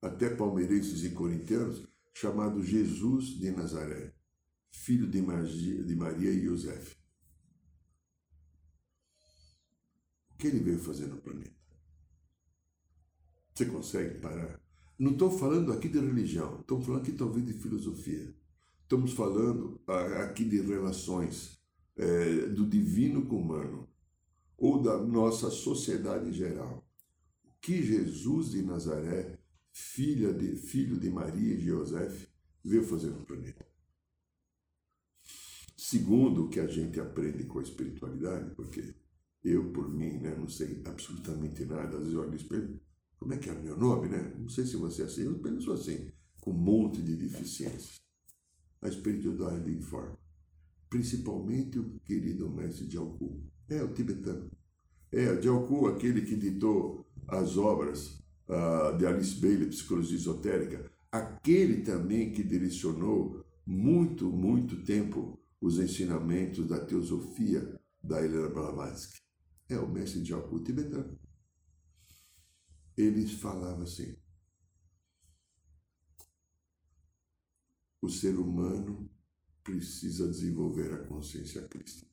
Até 0.00 0.30
palmeirenses 0.30 1.04
e 1.04 1.10
corintianos, 1.10 1.86
chamado 2.14 2.62
Jesus 2.62 3.38
de 3.38 3.50
Nazaré, 3.50 4.14
filho 4.70 5.08
de 5.08 5.20
Maria 5.96 6.30
e 6.30 6.44
José. 6.44 6.80
Que 10.38 10.46
ele 10.46 10.60
veio 10.60 10.78
fazer 10.78 11.06
no 11.06 11.18
planeta? 11.18 11.52
Você 13.54 13.66
consegue 13.66 14.20
parar? 14.20 14.60
Não 14.98 15.12
estou 15.12 15.30
falando 15.30 15.72
aqui 15.72 15.88
de 15.88 15.98
religião, 15.98 16.60
estou 16.60 16.80
falando 16.80 17.02
aqui 17.02 17.12
talvez 17.12 17.44
de 17.44 17.52
filosofia. 17.52 18.32
Estamos 18.82 19.12
falando 19.12 19.80
aqui 20.22 20.44
de 20.44 20.60
relações 20.60 21.58
é, 21.96 22.46
do 22.46 22.64
divino 22.64 23.26
com 23.26 23.36
o 23.36 23.40
humano, 23.40 23.88
ou 24.56 24.80
da 24.80 24.96
nossa 24.98 25.50
sociedade 25.50 26.30
em 26.30 26.32
geral. 26.32 26.88
O 27.44 27.50
que 27.60 27.82
Jesus 27.82 28.50
de 28.52 28.62
Nazaré, 28.62 29.38
filha 29.72 30.32
de, 30.32 30.56
filho 30.56 30.98
de 30.98 31.10
Maria 31.10 31.54
e 31.54 31.58
de 31.58 31.66
José, 31.66 32.10
veio 32.64 32.84
fazer 32.84 33.10
no 33.10 33.24
planeta? 33.24 33.66
Segundo 35.76 36.44
o 36.44 36.48
que 36.48 36.60
a 36.60 36.66
gente 36.66 37.00
aprende 37.00 37.44
com 37.44 37.58
a 37.58 37.62
espiritualidade, 37.62 38.54
porque 38.54 38.94
eu, 39.44 39.70
por 39.72 39.88
mim, 39.88 40.18
né, 40.18 40.34
não 40.36 40.48
sei 40.48 40.82
absolutamente 40.84 41.64
nada. 41.64 41.96
Às 41.96 42.04
vezes 42.04 42.14
eu 42.14 42.34
espelho, 42.34 42.80
como 43.18 43.34
é 43.34 43.38
que 43.38 43.48
é 43.48 43.52
o 43.52 43.62
meu 43.62 43.76
nome, 43.76 44.08
né? 44.08 44.34
Não 44.38 44.48
sei 44.48 44.66
se 44.66 44.76
você 44.76 45.02
é 45.02 45.04
assim, 45.06 45.24
eu 45.24 45.38
penso 45.38 45.72
assim, 45.72 46.10
com 46.40 46.50
um 46.50 46.54
monte 46.54 47.02
de 47.02 47.16
deficiências. 47.16 47.96
A 48.80 48.88
espiritualidade 48.88 49.70
informa. 49.70 50.16
Principalmente 50.88 51.78
o 51.78 51.98
querido 52.04 52.48
mestre 52.48 52.86
de 52.86 52.96
Alcu. 52.96 53.42
É, 53.68 53.82
o 53.82 53.92
tibetano. 53.92 54.50
É, 55.10 55.34
de 55.36 55.48
Alcu, 55.48 55.86
aquele 55.88 56.22
que 56.22 56.36
ditou 56.36 57.06
as 57.26 57.56
obras 57.56 58.20
uh, 58.48 58.96
de 58.96 59.04
Alice 59.06 59.34
Bailey, 59.34 59.68
Psicologia 59.68 60.16
Esotérica. 60.16 60.90
Aquele 61.10 61.82
também 61.82 62.32
que 62.32 62.42
direcionou 62.42 63.44
muito, 63.66 64.30
muito 64.30 64.82
tempo 64.84 65.38
os 65.60 65.78
ensinamentos 65.78 66.66
da 66.66 66.78
teosofia 66.78 67.78
da 68.02 68.24
Helena 68.24 68.48
Blavatsky 68.48 69.27
é 69.68 69.78
o 69.78 69.88
mestre 69.88 70.22
de 70.22 70.32
Alcu 70.32 70.62
tibetano. 70.62 71.18
Ele 72.96 73.26
falava 73.26 73.82
assim: 73.84 74.16
o 78.00 78.08
ser 78.08 78.38
humano 78.38 79.10
precisa 79.62 80.26
desenvolver 80.26 80.92
a 80.94 81.04
consciência 81.06 81.62
crística. 81.68 82.08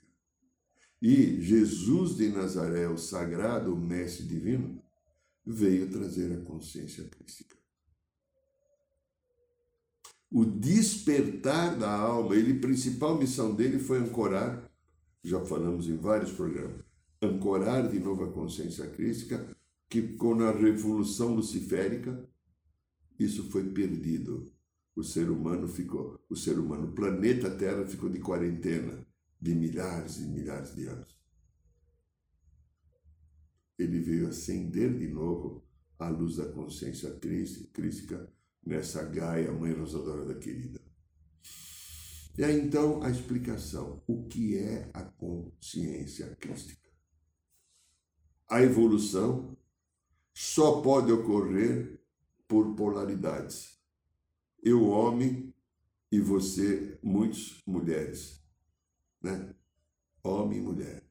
E 1.02 1.42
Jesus 1.42 2.16
de 2.16 2.30
Nazaré, 2.30 2.88
o 2.88 2.98
sagrado 2.98 3.76
mestre 3.76 4.26
divino, 4.26 4.84
veio 5.46 5.90
trazer 5.90 6.34
a 6.34 6.44
consciência 6.44 7.08
crística. 7.08 7.56
O 10.32 10.44
despertar 10.44 11.78
da 11.78 11.92
alma, 11.92 12.36
ele, 12.36 12.58
a 12.58 12.62
principal 12.62 13.18
missão 13.18 13.56
dele 13.56 13.80
foi 13.80 14.00
ancorar, 14.00 14.70
já 15.24 15.44
falamos 15.46 15.88
em 15.88 15.96
vários 15.96 16.32
programas, 16.32 16.85
ancorar 17.22 17.90
de 17.90 18.00
novo 18.00 18.24
a 18.24 18.32
consciência 18.32 18.88
crística, 18.90 19.56
que 19.90 20.16
com 20.16 20.34
a 20.42 20.52
revolução 20.52 21.36
luciférica 21.36 22.28
isso 23.20 23.50
foi 23.50 23.70
perdido. 23.72 24.52
O 24.96 25.04
ser 25.04 25.30
humano 25.30 25.68
ficou, 25.68 26.24
o 26.30 26.36
ser 26.36 26.58
humano, 26.58 26.88
o 26.88 26.94
planeta 26.94 27.50
Terra 27.50 27.86
ficou 27.86 28.10
de 28.10 28.20
quarentena 28.20 29.06
de 29.42 29.54
milhares 29.54 30.18
e 30.18 30.28
milhares 30.28 30.74
de 30.74 30.88
anos. 30.88 31.16
Ele 33.78 34.00
veio 34.00 34.28
acender 34.28 34.98
de 34.98 35.08
novo 35.08 35.66
a 36.00 36.08
luz 36.08 36.38
da 36.38 36.46
consciência 36.46 37.12
crística 37.74 38.32
nessa 38.66 39.04
Gaia, 39.04 39.52
Mãe 39.52 39.74
Rosadora 39.74 40.26
da 40.26 40.36
Querida. 40.36 40.80
E 42.38 42.44
aí 42.44 42.60
então 42.60 43.04
a 43.04 43.10
explicação: 43.10 44.02
o 44.08 44.24
que 44.28 44.58
é 44.58 44.90
a 44.94 45.04
consciência 45.04 46.36
crística? 46.36 46.85
A 48.48 48.62
evolução 48.62 49.58
só 50.34 50.82
pode 50.82 51.12
ocorrer 51.12 52.00
por 52.48 52.76
polaridades. 52.76 53.80
Eu, 54.62 54.88
homem, 54.90 55.54
e 56.12 56.20
você, 56.20 56.98
muitas 57.02 57.62
mulheres. 57.66 58.42
Né? 59.22 59.54
Homem 60.24 60.60
e 60.60 60.62
mulher. 60.62 61.04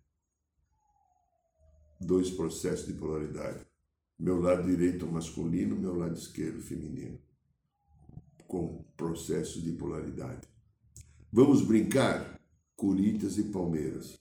Dois 2.00 2.30
processos 2.30 2.86
de 2.86 2.92
polaridade. 2.92 3.66
Meu 4.18 4.40
lado 4.40 4.64
direito 4.64 5.06
masculino, 5.06 5.76
meu 5.76 5.96
lado 5.96 6.16
esquerdo 6.16 6.62
feminino. 6.62 7.18
Com 8.46 8.84
processo 8.96 9.60
de 9.60 9.72
polaridade. 9.72 10.46
Vamos 11.32 11.62
brincar? 11.62 12.40
Corinthians 12.76 13.38
e 13.38 13.44
Palmeiras. 13.44 14.20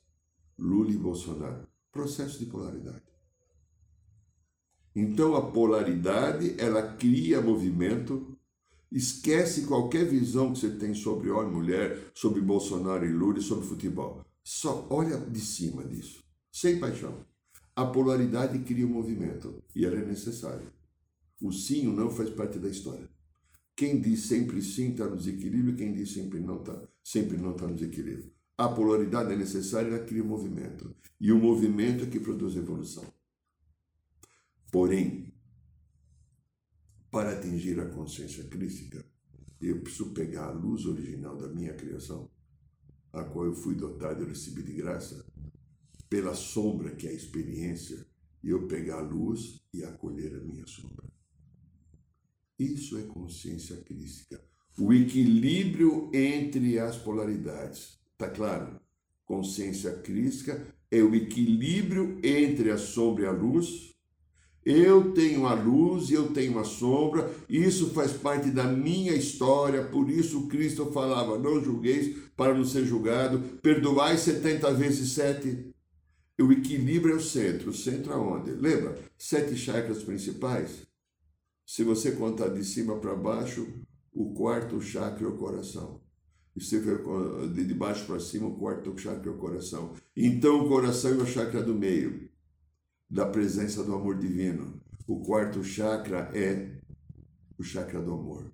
Lula 0.58 0.92
e 0.92 0.98
Bolsonaro 0.98 1.73
processo 1.94 2.40
de 2.40 2.48
polaridade. 2.48 3.04
Então 4.96 5.36
a 5.36 5.52
polaridade, 5.52 6.56
ela 6.58 6.96
cria 6.96 7.40
movimento, 7.40 8.38
esquece 8.92 9.66
qualquer 9.66 10.06
visão 10.06 10.52
que 10.52 10.60
você 10.60 10.72
tem 10.72 10.94
sobre 10.94 11.30
homem 11.30 11.52
e 11.52 11.56
mulher, 11.56 12.12
sobre 12.14 12.42
Bolsonaro 12.42 13.06
e 13.06 13.12
Lula 13.12 13.40
sobre 13.42 13.66
futebol. 13.66 14.26
Só 14.44 14.86
olha 14.90 15.18
de 15.18 15.40
cima 15.40 15.84
disso, 15.86 16.24
sem 16.52 16.80
paixão. 16.80 17.26
A 17.76 17.86
polaridade 17.86 18.60
cria 18.60 18.86
um 18.86 18.90
movimento 18.90 19.64
e 19.76 19.86
ela 19.86 19.96
é 19.96 20.06
necessária. 20.06 20.68
O 21.42 21.52
sim 21.52 21.88
ou 21.88 21.94
não 21.94 22.10
faz 22.10 22.30
parte 22.30 22.60
da 22.60 22.70
história. 22.70 23.10
Quem 23.76 24.00
diz 24.00 24.24
sempre 24.24 24.62
sim 24.62 24.92
está 24.92 25.08
no 25.08 25.18
desequilíbrio, 25.18 25.76
quem 25.76 25.94
diz 25.94 26.14
sempre 26.14 26.40
não 26.40 26.60
está 26.60 26.80
sempre 27.04 27.38
não 27.38 27.52
está 27.52 27.68
no 27.68 27.76
desequilíbrio. 27.76 28.32
A 28.58 28.70
polaridade 28.70 29.34
é 29.34 29.36
necessária, 29.36 29.88
ela 29.88 30.06
cria 30.06 30.24
movimento. 30.24 30.96
E 31.20 31.32
o 31.32 31.40
movimento 31.40 32.04
é 32.04 32.08
que 32.08 32.20
produz 32.20 32.56
evolução. 32.56 33.04
Porém, 34.72 35.34
para 37.10 37.32
atingir 37.32 37.80
a 37.80 37.90
consciência 37.90 38.44
crística, 38.46 39.06
eu 39.62 39.82
preciso 39.82 40.14
pegar 40.14 40.48
a 40.48 40.52
luz 40.52 40.86
original 40.86 41.38
da 41.38 41.48
minha 41.48 41.74
criação, 41.74 42.30
a 43.12 43.24
qual 43.24 43.46
eu 43.46 43.54
fui 43.54 43.76
dotado 43.76 44.24
e 44.24 44.28
recebi 44.28 44.64
de 44.64 44.74
graça, 44.74 45.26
pela 46.10 46.36
sombra 46.36 46.96
que 46.96 47.08
é 47.08 47.12
a 47.12 47.14
experiência, 47.14 48.06
e 48.44 48.50
eu 48.50 48.68
pegar 48.68 48.98
a 48.98 49.02
luz 49.02 49.64
e 49.74 49.84
acolher 49.84 50.36
a 50.36 50.44
minha 50.44 50.68
sombra. 50.68 51.08
Isso 52.60 52.98
é 52.98 53.04
consciência 53.04 53.78
crística. 53.78 54.44
O 54.78 54.94
equilíbrio 54.94 56.12
entre 56.14 56.78
as 56.78 56.98
polaridades. 56.98 58.03
Tá 58.24 58.30
claro? 58.30 58.80
Consciência 59.26 59.92
crística 59.96 60.66
é 60.90 61.04
o 61.04 61.14
equilíbrio 61.14 62.18
entre 62.24 62.72
a 62.72 62.78
sombra 62.78 63.26
e 63.26 63.28
a 63.28 63.32
luz. 63.32 63.94
Eu 64.66 65.12
tenho 65.12 65.46
a 65.46 65.54
luz 65.54 66.10
e 66.10 66.14
eu 66.14 66.32
tenho 66.32 66.58
a 66.58 66.64
sombra, 66.64 67.30
isso 67.50 67.90
faz 67.90 68.14
parte 68.14 68.50
da 68.50 68.64
minha 68.64 69.14
história, 69.14 69.84
por 69.84 70.10
isso 70.10 70.48
Cristo 70.48 70.86
falava: 70.94 71.38
não 71.38 71.62
julgueis 71.62 72.16
para 72.38 72.54
não 72.54 72.64
ser 72.64 72.86
julgado, 72.86 73.40
perdoai 73.62 74.18
70 74.18 74.74
vezes 74.74 75.12
7. 75.12 75.74
O 76.40 76.52
equilíbrio 76.52 77.16
é 77.16 77.18
o 77.18 77.22
centro. 77.22 77.72
O 77.72 77.76
centro 77.76 78.14
aonde? 78.14 78.52
Lembra? 78.52 78.98
Sete 79.18 79.58
chakras 79.58 80.02
principais? 80.02 80.88
Se 81.66 81.84
você 81.84 82.14
contar 82.14 82.48
de 82.50 82.64
cima 82.64 82.98
para 83.00 83.16
baixo, 83.16 83.68
o 84.14 84.34
quarto 84.34 84.82
chakra 84.82 85.26
é 85.26 85.30
o 85.30 85.38
coração. 85.38 86.03
E 86.56 86.62
for 86.62 87.50
de 87.52 87.74
baixo 87.74 88.06
para 88.06 88.20
cima, 88.20 88.48
o 88.48 88.56
quarto 88.56 88.96
chakra 88.98 89.30
é 89.30 89.34
o 89.34 89.38
coração. 89.38 89.94
Então 90.16 90.64
o 90.64 90.68
coração 90.68 91.12
é 91.12 91.24
o 91.24 91.26
chakra 91.26 91.64
do 91.64 91.74
meio, 91.74 92.30
da 93.10 93.26
presença 93.26 93.84
do 93.84 93.96
amor 93.96 94.18
divino. 94.18 94.80
O 95.08 95.22
quarto 95.22 95.64
chakra 95.64 96.30
é 96.34 96.70
o 97.58 97.64
chakra 97.64 98.02
do 98.02 98.14
amor, 98.14 98.54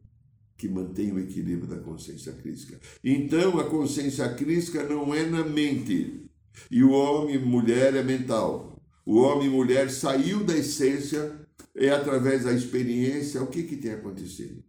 que 0.58 0.70
mantém 0.70 1.12
o 1.12 1.20
equilíbrio 1.20 1.68
da 1.68 1.80
consciência 1.80 2.32
crística. 2.34 2.80
Então 3.04 3.60
a 3.60 3.70
consciência 3.70 4.34
crística 4.34 4.84
não 4.84 5.14
é 5.14 5.26
na 5.26 5.44
mente. 5.44 6.26
E 6.72 6.84
o 6.84 6.92
homem 6.92 7.36
e 7.36 7.40
mulher 7.40 7.96
é 7.96 8.04
mental. 8.04 8.82
O 9.06 9.18
homem 9.18 9.48
e 9.48 9.52
mulher 9.52 9.90
saiu 9.90 10.44
da 10.44 10.56
essência 10.56 11.40
é 11.76 11.90
através 11.90 12.44
da 12.44 12.54
experiência. 12.54 13.42
O 13.42 13.48
que, 13.48 13.64
que 13.64 13.78
tem 13.78 13.92
acontecido? 13.92 14.64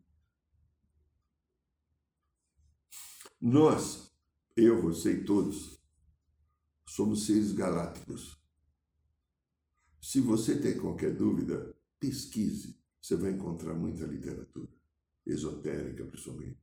Nós, 3.41 4.13
eu, 4.55 4.83
você 4.83 5.13
e 5.13 5.25
todos, 5.25 5.81
somos 6.87 7.25
seres 7.25 7.53
galácticos. 7.53 8.39
Se 10.01 10.21
você 10.21 10.57
tem 10.57 10.79
qualquer 10.79 11.15
dúvida, 11.15 11.75
pesquise. 11.99 12.79
Você 13.01 13.17
vai 13.17 13.31
encontrar 13.31 13.75
muita 13.75 14.05
literatura, 14.05 14.69
esotérica 15.27 16.05
principalmente. 16.05 16.59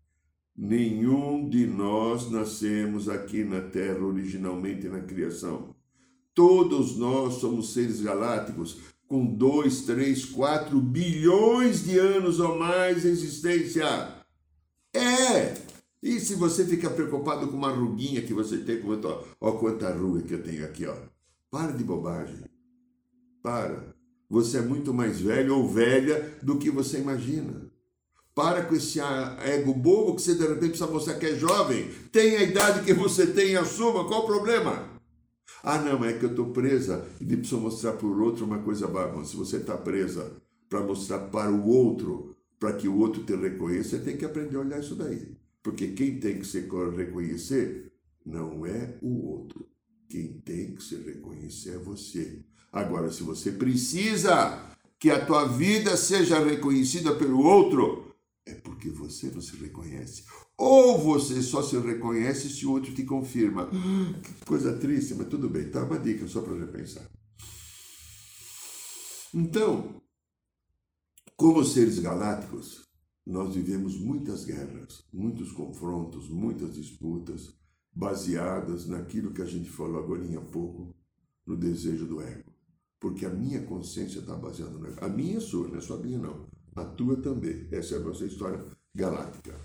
Nenhum 0.56 1.50
de 1.50 1.66
nós 1.66 2.30
nascemos 2.30 3.10
aqui 3.10 3.44
na 3.44 3.62
Terra 3.62 4.04
originalmente 4.04 4.88
na 4.88 5.02
criação. 5.02 5.76
Todos 6.34 6.96
nós 6.98 7.36
somos 7.36 7.74
seres 7.74 8.02
galácticos 8.02 8.80
com 9.08 9.26
2, 9.26 9.82
3, 9.86 10.26
4 10.26 10.80
bilhões 10.80 11.86
de 11.86 11.98
anos 11.98 12.40
ou 12.40 12.58
mais 12.58 13.02
de 13.02 13.08
existência. 13.08 14.17
E 16.02 16.20
se 16.20 16.36
você 16.36 16.66
fica 16.66 16.90
preocupado 16.90 17.48
com 17.48 17.58
uma 17.58 17.72
ruguinha 17.72 18.22
que 18.22 18.34
você 18.34 18.58
tem, 18.60 18.82
como 18.82 19.00
ó, 19.04 19.24
ó 19.42 19.52
quanta 19.54 19.92
ruga 19.92 20.22
que 20.22 20.34
eu 20.34 20.44
tenho 20.44 20.64
aqui, 20.66 20.86
ó. 20.86 20.96
Para 21.50 21.72
de 21.72 21.84
bobagem. 21.84 22.46
Para. 23.42 23.96
Você 24.30 24.58
é 24.58 24.62
muito 24.62 24.94
mais 24.94 25.22
velho 25.22 25.56
ou 25.56 25.68
velha 25.68 26.38
do 26.44 26.58
que 26.58 26.70
você 26.70 27.00
imagina. 27.00 27.72
Para 28.36 28.64
com 28.64 28.76
esse 28.76 29.00
ego 29.00 29.74
bobo 29.74 30.16
que 30.16 30.22
você 30.22 30.36
de 30.36 30.42
repente 30.42 30.70
precisa 30.70 30.88
mostrar 30.88 31.16
que 31.16 31.26
é 31.26 31.36
jovem. 31.36 31.90
Tem 32.12 32.36
a 32.36 32.44
idade 32.44 32.84
que 32.86 32.94
você 32.94 33.26
tem 33.26 33.52
e 33.52 33.58
assuma. 33.58 34.06
Qual 34.06 34.24
o 34.24 34.28
problema? 34.28 34.88
Ah, 35.64 35.80
não, 35.80 36.04
é 36.06 36.14
que 36.14 36.26
eu 36.26 36.30
estou 36.30 36.52
presa 36.52 37.08
e 37.20 37.26
preciso 37.26 37.60
mostrar 37.60 37.94
para 37.94 38.06
o 38.06 38.22
outro 38.22 38.46
uma 38.46 38.60
coisa 38.60 38.88
bárbara. 38.88 39.26
Se 39.26 39.36
você 39.36 39.58
está 39.58 39.78
presa 39.78 40.32
para 40.70 40.82
mostrar 40.82 41.20
para 41.20 41.50
o 41.52 41.68
outro, 41.68 42.36
para 42.60 42.74
que 42.74 42.88
o 42.88 42.98
outro 42.98 43.24
te 43.24 43.36
reconheça, 43.36 43.92
você 43.92 44.00
tem 44.00 44.18
que 44.18 44.26
aprender 44.26 44.58
a 44.58 44.60
olhar 44.60 44.80
isso 44.80 44.96
daí. 44.96 45.37
Porque 45.64 45.90
quem 45.90 46.20
tem 46.20 46.40
que 46.40 46.48
se 46.48 46.60
reconhecer 46.60 47.92
não 48.26 48.66
é 48.66 48.98
o 49.02 49.28
outro. 49.28 49.68
Quem 50.10 50.40
tem 50.40 50.76
que 50.76 50.84
se 50.84 50.96
reconhecer 50.96 51.76
é 51.76 51.78
você. 51.78 52.46
Agora, 52.72 53.12
se 53.12 53.24
você 53.24 53.52
precisa 53.52 54.76
que 55.00 55.10
a 55.10 55.26
tua 55.26 55.46
vida 55.46 55.96
seja 55.98 56.44
reconhecida 56.44 57.16
pelo 57.16 57.42
outro, 57.42 58.16
é 58.46 58.56
porque 58.56 58.90
você 58.90 59.30
não 59.30 59.42
se 59.42 59.56
reconhece. 59.58 60.24
Ou 60.58 60.98
você 60.98 61.42
só 61.42 61.62
se 61.62 61.78
reconhece 61.78 62.50
se 62.50 62.66
o 62.66 62.72
outro 62.72 62.94
te 62.94 63.04
confirma. 63.04 63.70
Que 64.24 64.46
coisa 64.46 64.78
triste, 64.78 65.14
mas 65.16 65.28
tudo 65.28 65.50
bem, 65.50 65.70
tá 65.70 65.84
uma 65.84 66.00
dica 66.00 66.28
só 66.28 66.42
para 66.42 66.58
repensar. 66.58 67.08
Então, 69.34 70.02
como 71.36 71.64
seres 71.64 72.00
galácticos, 72.00 72.87
nós 73.28 73.56
vivemos 73.56 74.00
muitas 74.00 74.46
guerras, 74.46 75.04
muitos 75.12 75.52
confrontos, 75.52 76.30
muitas 76.30 76.74
disputas, 76.74 77.54
baseadas 77.94 78.88
naquilo 78.88 79.34
que 79.34 79.42
a 79.42 79.46
gente 79.46 79.70
falou 79.70 80.02
agora 80.02 80.24
há 80.38 80.42
pouco, 80.42 80.96
no 81.46 81.58
desejo 81.58 82.06
do 82.06 82.22
ego. 82.22 82.54
Porque 82.98 83.26
a 83.26 83.30
minha 83.30 83.62
consciência 83.64 84.20
está 84.20 84.34
baseada 84.34 84.72
no 84.72 84.88
ego. 84.88 85.04
A 85.04 85.10
minha 85.10 85.38
é 85.38 85.40
sua, 85.42 85.68
não 85.68 85.76
é 85.76 85.82
só 85.82 85.98
minha, 85.98 86.18
não. 86.18 86.48
A 86.74 86.86
tua 86.86 87.18
também. 87.18 87.68
Essa 87.70 87.96
é 87.96 87.98
a 87.98 88.02
nossa 88.02 88.26
história 88.26 88.64
galáctica. 88.96 89.60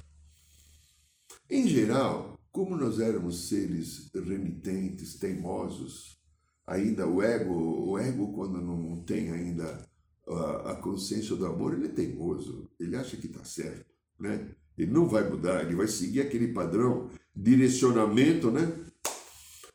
Em 1.49 1.69
geral, 1.69 2.37
como 2.51 2.77
nós 2.77 2.99
éramos 2.99 3.49
seres 3.49 4.11
renitentes, 4.13 5.15
teimosos, 5.15 6.21
ainda 6.67 7.07
o 7.07 7.23
ego, 7.23 7.55
o 7.91 7.97
ego 7.97 8.33
quando 8.33 8.61
não 8.61 9.03
tem 9.05 9.31
ainda 9.31 9.89
a, 10.27 10.75
consciência 10.77 11.37
do 11.37 11.47
amor, 11.47 11.75
ele 11.75 11.87
é 11.87 11.91
teimoso, 11.91 12.71
ele 12.79 12.97
acha 12.97 13.17
que 13.17 13.27
está 13.27 13.45
certo, 13.45 13.87
né? 14.19 14.55
Ele 14.79 14.91
não 14.91 15.07
vai 15.07 15.29
mudar, 15.29 15.65
ele 15.65 15.75
vai 15.75 15.87
seguir 15.87 16.21
aquele 16.21 16.49
padrão, 16.53 17.11
direcionamento, 17.35 18.51
né? 18.51 18.73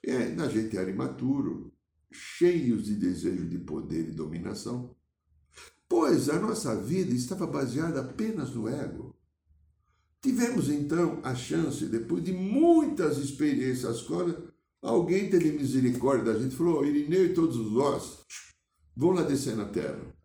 É, 0.03 0.33
a 0.41 0.47
gente 0.47 0.77
era 0.77 0.89
imaturo, 0.89 1.71
cheios 2.11 2.85
de 2.85 2.95
desejo 2.95 3.45
de 3.45 3.57
poder 3.59 4.07
e 4.07 4.11
dominação, 4.11 4.95
pois 5.87 6.29
a 6.29 6.39
nossa 6.39 6.75
vida 6.75 7.13
estava 7.13 7.45
baseada 7.45 8.01
apenas 8.01 8.51
no 8.51 8.67
ego. 8.67 9.15
Tivemos 10.21 10.69
então 10.69 11.19
a 11.23 11.35
chance, 11.35 11.85
depois 11.85 12.23
de 12.23 12.33
muitas 12.33 13.17
experiências 13.17 14.01
fora, 14.01 14.51
alguém 14.81 15.29
teve 15.29 15.51
misericórdia 15.51 16.33
da 16.33 16.39
gente, 16.39 16.55
falou: 16.55 16.85
Irineu 16.85 17.25
e 17.25 17.33
todos 17.33 17.71
nós, 17.71 18.25
vão 18.95 19.11
lá 19.11 19.21
descer 19.21 19.55
na 19.55 19.65
terra. 19.65 20.16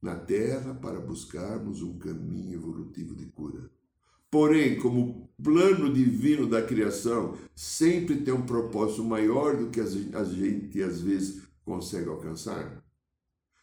Na 0.00 0.14
terra 0.14 0.74
para 0.74 1.00
buscarmos 1.00 1.82
um 1.82 1.98
caminho 1.98 2.54
evolutivo 2.54 3.14
de 3.14 3.26
cura. 3.26 3.70
Porém, 4.30 4.78
como 4.78 5.30
plano 5.42 5.92
divino 5.92 6.48
da 6.48 6.60
criação 6.60 7.36
sempre 7.54 8.20
tem 8.20 8.34
um 8.34 8.44
propósito 8.44 9.04
maior 9.04 9.56
do 9.56 9.70
que 9.70 9.80
a 9.80 9.86
gente 9.86 10.82
às 10.82 11.00
vezes 11.00 11.42
consegue 11.64 12.08
alcançar, 12.08 12.84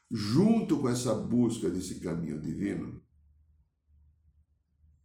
junto 0.09 0.79
com 0.79 0.89
essa 0.89 1.13
busca 1.13 1.69
desse 1.69 1.99
caminho 1.99 2.39
divino, 2.39 3.01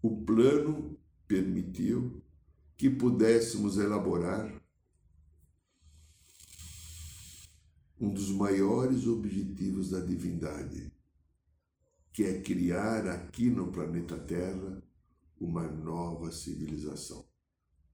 o 0.03 0.25
plano 0.25 0.99
permitiu 1.27 2.23
que 2.77 2.89
pudéssemos 2.89 3.77
elaborar 3.77 4.53
um 8.01 8.13
dos 8.13 8.31
maiores 8.31 9.07
objetivos 9.07 9.91
da 9.91 10.01
divindade, 10.01 10.93
que 12.19 12.25
é 12.25 12.41
criar 12.41 13.07
aqui 13.07 13.49
no 13.49 13.69
planeta 13.69 14.19
Terra 14.19 14.83
uma 15.41 15.63
nova 15.69 16.33
civilização. 16.33 17.25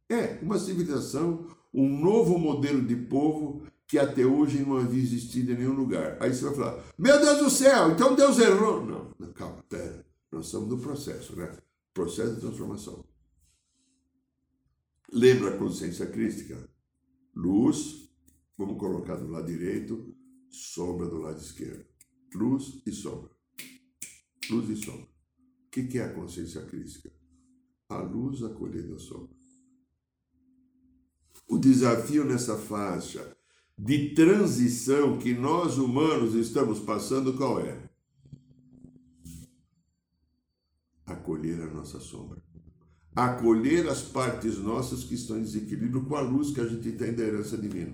É, 0.08 0.38
uma 0.40 0.58
civilização, 0.58 1.46
um 1.74 2.00
novo 2.00 2.38
modelo 2.38 2.80
de 2.80 2.96
povo 2.96 3.66
que 3.86 3.98
até 3.98 4.24
hoje 4.24 4.64
não 4.64 4.78
havia 4.78 5.02
existido 5.02 5.52
em 5.52 5.58
nenhum 5.58 5.74
lugar. 5.74 6.16
Aí 6.22 6.32
você 6.32 6.42
vai 6.42 6.54
falar: 6.54 6.82
Meu 6.96 7.20
Deus 7.20 7.38
do 7.38 7.50
céu, 7.50 7.90
então 7.90 8.14
Deus 8.16 8.38
errou. 8.38 8.86
Não, 8.86 9.30
calma, 9.34 9.62
pera, 9.68 10.06
nós 10.32 10.46
estamos 10.46 10.70
no 10.70 10.78
processo, 10.78 11.36
né? 11.36 11.54
Processo 11.92 12.36
de 12.36 12.40
transformação. 12.40 13.04
Lembra 15.12 15.54
a 15.54 15.58
consciência 15.58 16.06
crística? 16.06 16.66
Luz, 17.36 18.08
vamos 18.56 18.78
colocar 18.78 19.16
do 19.16 19.28
lado 19.28 19.48
direito, 19.48 20.16
sombra 20.48 21.10
do 21.10 21.18
lado 21.18 21.38
esquerdo. 21.38 21.84
Luz 22.34 22.80
e 22.86 22.90
sombra. 22.90 23.33
Luz 24.50 24.68
e 24.68 24.76
sombra. 24.76 25.08
O 25.66 25.70
que 25.70 25.98
é 25.98 26.04
a 26.04 26.12
consciência 26.12 26.62
crística? 26.62 27.10
A 27.88 27.98
luz 27.98 28.42
acolhendo 28.42 28.94
a 28.94 28.98
sombra. 28.98 29.34
O 31.48 31.58
desafio 31.58 32.24
nessa 32.24 32.56
faixa 32.56 33.36
de 33.76 34.14
transição 34.14 35.18
que 35.18 35.34
nós 35.34 35.78
humanos 35.78 36.34
estamos 36.34 36.78
passando, 36.80 37.36
qual 37.36 37.60
é? 37.60 37.94
acolher 41.06 41.60
a 41.62 41.66
nossa 41.66 42.00
sombra. 42.00 42.42
Acolher 43.14 43.88
as 43.88 44.02
partes 44.02 44.58
nossas 44.58 45.04
que 45.04 45.14
estão 45.14 45.38
em 45.38 45.42
desequilíbrio 45.42 46.04
com 46.04 46.16
a 46.16 46.20
luz 46.20 46.50
que 46.50 46.60
a 46.60 46.66
gente 46.66 46.92
tem 46.92 47.14
da 47.14 47.22
herança 47.22 47.56
divina. 47.56 47.92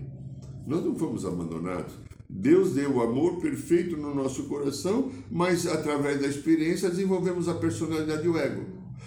Nós 0.66 0.84
não 0.84 0.96
fomos 0.96 1.24
abandonados. 1.24 1.92
Deus 2.32 2.74
deu 2.74 2.94
o 2.94 3.02
amor 3.02 3.40
perfeito 3.40 3.96
no 3.96 4.14
nosso 4.14 4.44
coração, 4.44 5.10
mas 5.30 5.66
através 5.66 6.20
da 6.20 6.28
experiência 6.28 6.88
desenvolvemos 6.88 7.48
a 7.48 7.54
personalidade 7.54 8.24
e 8.24 8.28
o 8.28 8.38
ego. 8.38 8.64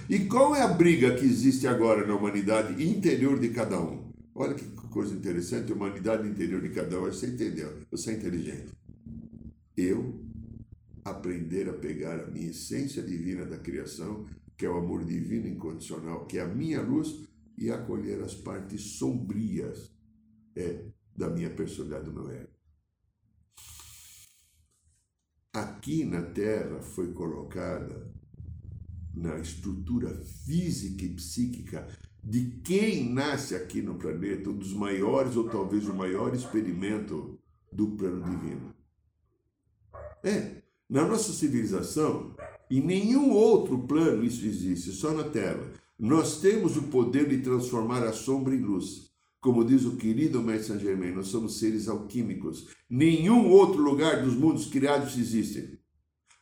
E 0.09 0.19
qual 0.25 0.53
é 0.53 0.61
a 0.61 0.67
briga 0.67 1.15
que 1.15 1.25
existe 1.25 1.65
agora 1.65 2.05
na 2.05 2.15
humanidade 2.15 2.83
interior 2.83 3.39
de 3.39 3.49
cada 3.49 3.79
um? 3.79 4.11
Olha 4.35 4.53
que 4.53 4.65
coisa 4.89 5.15
interessante, 5.15 5.71
a 5.71 5.75
humanidade 5.75 6.27
interior 6.27 6.61
de 6.61 6.69
cada 6.69 6.99
um, 6.99 7.05
você 7.05 7.27
entendeu, 7.27 7.71
você 7.89 8.11
é 8.11 8.13
inteligente. 8.15 8.73
Eu 9.75 10.19
aprender 11.03 11.69
a 11.69 11.73
pegar 11.73 12.19
a 12.19 12.27
minha 12.27 12.49
essência 12.49 13.01
divina 13.01 13.45
da 13.45 13.57
criação, 13.57 14.25
que 14.57 14.65
é 14.65 14.69
o 14.69 14.77
amor 14.77 15.05
divino 15.05 15.47
incondicional, 15.47 16.25
que 16.25 16.37
é 16.37 16.41
a 16.41 16.47
minha 16.47 16.81
luz, 16.81 17.23
e 17.57 17.71
acolher 17.71 18.21
as 18.21 18.35
partes 18.35 18.81
sombrias 18.97 19.91
é, 20.55 20.83
da 21.15 21.29
minha 21.29 21.49
personalidade, 21.49 22.05
do 22.05 22.13
meu 22.13 22.29
ego. 22.29 22.49
Aqui 25.53 26.03
na 26.03 26.23
Terra 26.23 26.81
foi 26.81 27.13
colocada 27.13 28.11
na 29.13 29.37
estrutura 29.37 30.09
física 30.45 31.05
e 31.05 31.09
psíquica 31.09 31.87
de 32.23 32.59
quem 32.63 33.13
nasce 33.13 33.53
aqui 33.53 33.79
no 33.79 33.93
planeta, 33.93 34.49
um 34.49 34.57
dos 34.57 34.73
maiores 34.73 35.35
ou 35.35 35.47
talvez 35.47 35.87
o 35.87 35.93
maior 35.93 36.33
experimento 36.33 37.37
do 37.71 37.91
plano 37.91 38.23
divino. 38.23 38.73
É, 40.23 40.63
na 40.89 41.07
nossa 41.07 41.31
civilização, 41.31 42.35
em 42.71 42.81
nenhum 42.81 43.29
outro 43.29 43.77
plano 43.83 44.23
isso 44.23 44.43
existe, 44.47 44.91
só 44.91 45.11
na 45.11 45.25
Terra. 45.25 45.71
Nós 45.99 46.41
temos 46.41 46.77
o 46.77 46.83
poder 46.83 47.29
de 47.29 47.43
transformar 47.43 48.03
a 48.03 48.11
sombra 48.11 48.55
em 48.55 48.61
luz. 48.61 49.13
Como 49.39 49.63
diz 49.63 49.85
o 49.85 49.97
querido 49.97 50.41
Mestre 50.41 50.69
Saint 50.69 50.81
Germain, 50.81 51.11
nós 51.11 51.27
somos 51.27 51.59
seres 51.59 51.87
alquímicos. 51.87 52.72
Nenhum 52.95 53.49
outro 53.49 53.81
lugar 53.81 54.21
dos 54.21 54.35
mundos 54.35 54.67
criados 54.67 55.17
existe. 55.17 55.79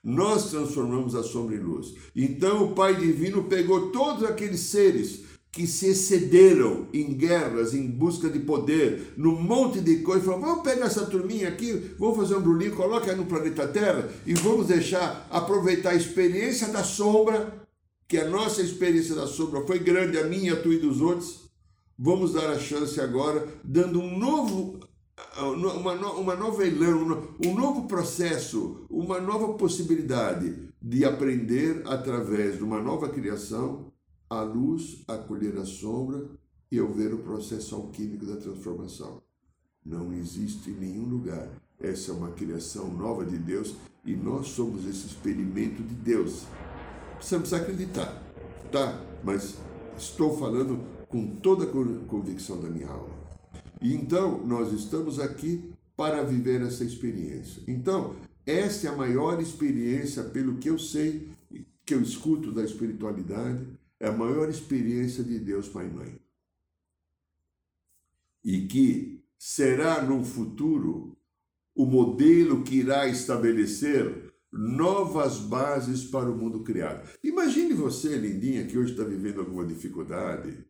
Nós 0.03 0.49
transformamos 0.49 1.15
a 1.15 1.23
sombra 1.23 1.55
em 1.55 1.61
luz. 1.61 1.93
Então 2.13 2.65
o 2.65 2.75
Pai 2.75 2.93
Divino 2.93 3.45
pegou 3.45 3.89
todos 3.91 4.25
aqueles 4.25 4.59
seres 4.59 5.21
que 5.49 5.65
se 5.65 5.87
excederam 5.87 6.89
em 6.93 7.13
guerras, 7.13 7.73
em 7.73 7.87
busca 7.87 8.29
de 8.29 8.39
poder, 8.39 9.13
num 9.15 9.41
monte 9.41 9.79
de 9.79 9.99
coisa, 9.99 10.25
falou, 10.25 10.41
vamos 10.41 10.63
pegar 10.63 10.87
essa 10.87 11.05
turminha 11.05 11.47
aqui, 11.47 11.93
vamos 11.97 12.17
fazer 12.17 12.35
um 12.35 12.41
brulinho, 12.41 12.75
coloca 12.75 13.15
no 13.15 13.25
planeta 13.25 13.65
Terra 13.69 14.09
e 14.25 14.33
vamos 14.33 14.67
deixar 14.67 15.25
aproveitar 15.31 15.91
a 15.91 15.95
experiência 15.95 16.67
da 16.67 16.83
sombra, 16.83 17.65
que 18.09 18.17
a 18.17 18.27
nossa 18.27 18.61
experiência 18.61 19.15
da 19.15 19.25
sombra 19.25 19.65
foi 19.65 19.79
grande, 19.79 20.17
a 20.17 20.25
minha, 20.25 20.51
a 20.51 20.61
tua 20.61 20.73
e 20.73 20.79
dos 20.79 20.99
outros, 20.99 21.49
vamos 21.97 22.33
dar 22.33 22.49
a 22.49 22.59
chance 22.59 22.99
agora, 22.99 23.47
dando 23.63 24.01
um 24.01 24.19
novo, 24.19 24.90
uma, 25.41 25.93
uma 25.93 26.35
nova 26.35 26.65
elan, 26.65 27.23
um 27.45 27.53
novo 27.53 27.87
processo, 27.87 28.85
uma 28.89 29.19
nova 29.19 29.53
possibilidade 29.53 30.69
de 30.81 31.05
aprender 31.05 31.83
através 31.85 32.57
de 32.57 32.63
uma 32.63 32.81
nova 32.81 33.09
criação 33.09 33.91
a 34.29 34.41
luz, 34.43 35.03
acolher 35.07 35.57
a 35.57 35.65
sombra 35.65 36.25
e 36.71 36.77
eu 36.77 36.91
ver 36.91 37.13
o 37.13 37.17
processo 37.17 37.75
alquímico 37.75 38.25
da 38.25 38.37
transformação. 38.37 39.21
Não 39.85 40.13
existe 40.13 40.69
em 40.69 40.75
nenhum 40.75 41.05
lugar. 41.05 41.49
Essa 41.77 42.11
é 42.11 42.15
uma 42.15 42.31
criação 42.31 42.87
nova 42.93 43.25
de 43.25 43.37
Deus 43.37 43.75
e 44.05 44.15
nós 44.15 44.47
somos 44.47 44.85
esse 44.85 45.07
experimento 45.07 45.83
de 45.83 45.95
Deus. 45.95 46.45
Precisamos 47.15 47.53
acreditar, 47.53 48.23
tá? 48.71 49.01
Mas 49.23 49.57
estou 49.97 50.37
falando 50.37 50.79
com 51.09 51.35
toda 51.35 51.65
a 51.65 52.07
convicção 52.07 52.61
da 52.61 52.69
minha 52.69 52.87
alma. 52.87 53.20
E 53.81 53.93
então, 53.93 54.45
nós 54.45 54.71
estamos 54.71 55.19
aqui 55.19 55.73
para 55.97 56.23
viver 56.23 56.61
essa 56.61 56.83
experiência. 56.83 57.63
Então, 57.67 58.15
essa 58.45 58.87
é 58.87 58.89
a 58.89 58.95
maior 58.95 59.41
experiência, 59.41 60.23
pelo 60.23 60.57
que 60.57 60.69
eu 60.69 60.77
sei, 60.77 61.27
que 61.85 61.93
eu 61.93 62.01
escuto 62.01 62.51
da 62.51 62.63
espiritualidade, 62.63 63.65
é 63.99 64.07
a 64.07 64.11
maior 64.11 64.49
experiência 64.49 65.23
de 65.23 65.39
Deus 65.39 65.67
Pai 65.67 65.87
e 65.87 65.89
Mãe. 65.89 66.19
E 68.43 68.67
que 68.67 69.23
será 69.37 70.01
no 70.01 70.23
futuro 70.23 71.17
o 71.75 71.85
modelo 71.85 72.63
que 72.63 72.75
irá 72.75 73.07
estabelecer 73.07 74.31
novas 74.51 75.37
bases 75.37 76.03
para 76.03 76.29
o 76.29 76.37
mundo 76.37 76.63
criado. 76.63 77.09
Imagine 77.23 77.73
você, 77.73 78.17
lindinha, 78.17 78.65
que 78.65 78.77
hoje 78.77 78.91
está 78.91 79.03
vivendo 79.03 79.39
alguma 79.39 79.65
dificuldade, 79.65 80.65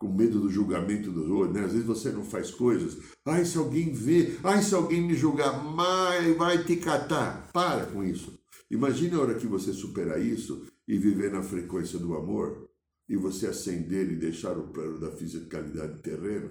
com 0.00 0.08
medo 0.10 0.40
do 0.40 0.50
julgamento 0.50 1.12
dos 1.12 1.28
outros, 1.28 1.54
né? 1.54 1.66
Às 1.66 1.72
vezes 1.72 1.86
você 1.86 2.10
não 2.10 2.24
faz 2.24 2.50
coisas. 2.50 2.96
Ai, 3.26 3.44
se 3.44 3.58
alguém 3.58 3.92
vê, 3.92 4.34
ai, 4.42 4.62
se 4.62 4.74
alguém 4.74 5.06
me 5.06 5.14
julgar, 5.14 5.52
vai, 5.74 6.32
vai 6.32 6.64
te 6.64 6.76
catar. 6.76 7.50
Para 7.52 7.84
com 7.84 8.02
isso. 8.02 8.40
Imagine 8.70 9.14
a 9.14 9.20
hora 9.20 9.34
que 9.34 9.46
você 9.46 9.74
superar 9.74 10.18
isso 10.18 10.66
e 10.88 10.96
viver 10.96 11.30
na 11.30 11.42
frequência 11.42 11.98
do 11.98 12.16
amor, 12.16 12.66
e 13.06 13.16
você 13.16 13.48
ascender 13.48 14.10
e 14.10 14.16
deixar 14.16 14.56
o 14.56 14.68
plano 14.68 14.98
da 14.98 15.10
fisicalidade 15.10 15.98
terrena, 15.98 16.48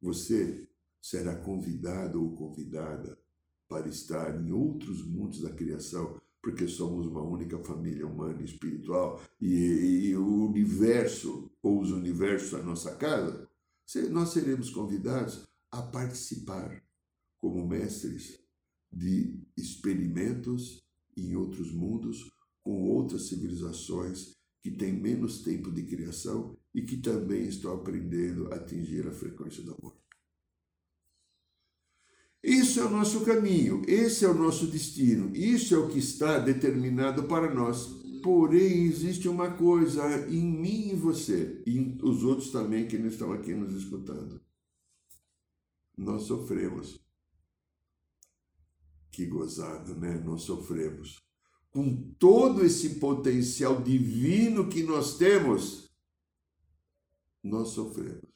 você 0.00 0.68
será 1.00 1.34
convidado 1.34 2.22
ou 2.22 2.36
convidada 2.36 3.18
para 3.68 3.88
estar 3.88 4.38
em 4.40 4.52
outros 4.52 5.04
mundos 5.04 5.40
da 5.40 5.50
criação, 5.50 6.20
porque 6.44 6.68
somos 6.68 7.06
uma 7.06 7.22
única 7.22 7.58
família 7.58 8.06
humana 8.06 8.42
e 8.42 8.44
espiritual 8.44 9.20
e, 9.40 10.10
e 10.10 10.16
o 10.16 10.44
universo, 10.44 11.50
ou 11.62 11.80
os 11.80 11.90
universos, 11.90 12.52
a 12.52 12.62
nossa 12.62 12.94
casa, 12.96 13.48
nós 14.10 14.28
seremos 14.28 14.68
convidados 14.68 15.48
a 15.70 15.80
participar 15.80 16.84
como 17.40 17.66
mestres 17.66 18.38
de 18.92 19.42
experimentos 19.56 20.84
em 21.16 21.34
outros 21.34 21.72
mundos 21.72 22.30
com 22.62 22.90
outras 22.90 23.22
civilizações 23.28 24.34
que 24.62 24.70
têm 24.70 24.92
menos 24.92 25.42
tempo 25.42 25.70
de 25.70 25.82
criação 25.84 26.56
e 26.74 26.82
que 26.82 26.98
também 26.98 27.48
estão 27.48 27.74
aprendendo 27.74 28.52
a 28.52 28.56
atingir 28.56 29.06
a 29.06 29.12
frequência 29.12 29.62
do 29.62 29.74
amor. 29.74 30.03
Isso 32.44 32.78
é 32.78 32.84
o 32.84 32.90
nosso 32.90 33.24
caminho, 33.24 33.80
esse 33.88 34.22
é 34.22 34.28
o 34.28 34.34
nosso 34.34 34.66
destino, 34.66 35.34
isso 35.34 35.74
é 35.74 35.78
o 35.78 35.88
que 35.88 35.98
está 35.98 36.38
determinado 36.38 37.24
para 37.24 37.52
nós. 37.54 37.86
Porém, 38.22 38.84
existe 38.84 39.26
uma 39.30 39.52
coisa 39.52 40.28
em 40.28 40.44
mim 40.44 40.90
e 40.90 40.94
você, 40.94 41.62
e 41.66 41.96
os 42.02 42.22
outros 42.22 42.50
também 42.50 42.86
que 42.86 42.98
não 42.98 43.08
estão 43.08 43.32
aqui 43.32 43.54
nos 43.54 43.74
escutando. 43.74 44.42
Nós 45.96 46.24
sofremos. 46.24 47.00
Que 49.10 49.24
gozado, 49.24 49.94
né? 49.94 50.20
Nós 50.22 50.42
sofremos. 50.42 51.22
Com 51.70 52.12
todo 52.18 52.62
esse 52.62 52.96
potencial 52.96 53.80
divino 53.80 54.68
que 54.68 54.82
nós 54.82 55.16
temos, 55.16 55.90
nós 57.42 57.68
sofremos. 57.68 58.28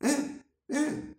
É, 0.00 0.72
é. 0.72 1.13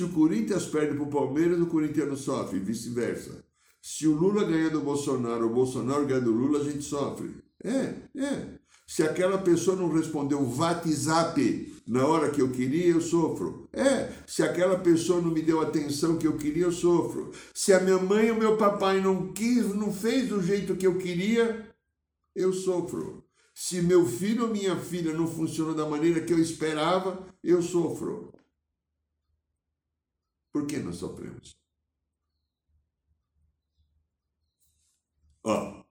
Se 0.00 0.04
o 0.04 0.08
Corinthians 0.08 0.64
perde 0.64 0.94
para 0.94 1.04
o 1.04 1.10
Palmeiras, 1.10 1.60
o 1.60 1.66
corintiano 1.66 2.16
sofre, 2.16 2.58
vice-versa. 2.58 3.44
Se 3.82 4.06
o 4.06 4.14
Lula 4.14 4.44
ganha 4.44 4.70
do 4.70 4.80
Bolsonaro, 4.80 5.44
o 5.44 5.52
Bolsonaro 5.52 6.06
ganha 6.06 6.22
do 6.22 6.30
Lula, 6.30 6.60
a 6.60 6.64
gente 6.64 6.82
sofre. 6.82 7.34
É, 7.62 7.92
é. 8.18 8.46
Se 8.86 9.02
aquela 9.02 9.36
pessoa 9.36 9.76
não 9.76 9.92
respondeu 9.92 10.38
o 10.38 10.56
WhatsApp 10.56 11.82
na 11.86 12.06
hora 12.06 12.30
que 12.30 12.40
eu 12.40 12.48
queria, 12.48 12.86
eu 12.86 13.00
sofro. 13.02 13.68
É, 13.74 14.10
se 14.26 14.42
aquela 14.42 14.78
pessoa 14.78 15.20
não 15.20 15.30
me 15.30 15.42
deu 15.42 15.60
a 15.60 15.64
atenção 15.64 16.16
que 16.16 16.26
eu 16.26 16.38
queria, 16.38 16.64
eu 16.64 16.72
sofro. 16.72 17.30
Se 17.52 17.70
a 17.74 17.80
minha 17.80 17.98
mãe 17.98 18.28
e 18.28 18.30
o 18.30 18.38
meu 18.38 18.56
papai 18.56 19.02
não 19.02 19.34
quis, 19.34 19.66
não 19.74 19.92
fez 19.92 20.30
do 20.30 20.42
jeito 20.42 20.76
que 20.76 20.86
eu 20.86 20.96
queria, 20.96 21.68
eu 22.34 22.54
sofro. 22.54 23.22
Se 23.54 23.82
meu 23.82 24.06
filho 24.06 24.44
ou 24.44 24.50
minha 24.50 24.76
filha 24.76 25.12
não 25.12 25.26
funcionou 25.26 25.74
da 25.74 25.86
maneira 25.86 26.22
que 26.22 26.32
eu 26.32 26.38
esperava, 26.38 27.22
eu 27.44 27.60
sofro. 27.60 28.32
Por 30.52 30.66
que 30.66 30.78
nós 30.78 30.96
sofremos? 30.96 31.52
Ó, 35.44 35.84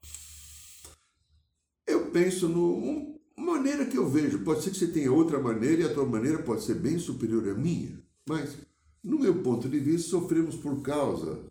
eu 1.87 2.11
penso 2.11 2.47
numa 2.47 3.19
maneira 3.35 3.85
que 3.85 3.97
eu 3.97 4.07
vejo. 4.09 4.43
Pode 4.43 4.63
ser 4.63 4.71
que 4.71 4.77
você 4.77 4.87
tenha 4.87 5.11
outra 5.11 5.39
maneira 5.39 5.81
e 5.81 5.85
a 5.85 5.93
tua 5.93 6.05
maneira 6.05 6.43
pode 6.43 6.63
ser 6.63 6.75
bem 6.75 6.99
superior 6.99 7.47
à 7.49 7.55
minha. 7.55 8.01
Mas, 8.27 8.57
no 9.03 9.19
meu 9.19 9.41
ponto 9.41 9.67
de 9.67 9.79
vista, 9.79 10.09
sofremos 10.09 10.55
por 10.55 10.81
causa 10.81 11.49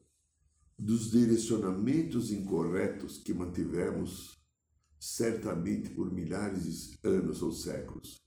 dos 0.78 1.10
direcionamentos 1.10 2.30
incorretos 2.30 3.18
que 3.18 3.34
mantivemos 3.34 4.38
certamente 5.00 5.90
por 5.90 6.12
milhares 6.12 6.90
de 6.90 7.08
anos 7.08 7.42
ou 7.42 7.52
séculos, 7.52 8.20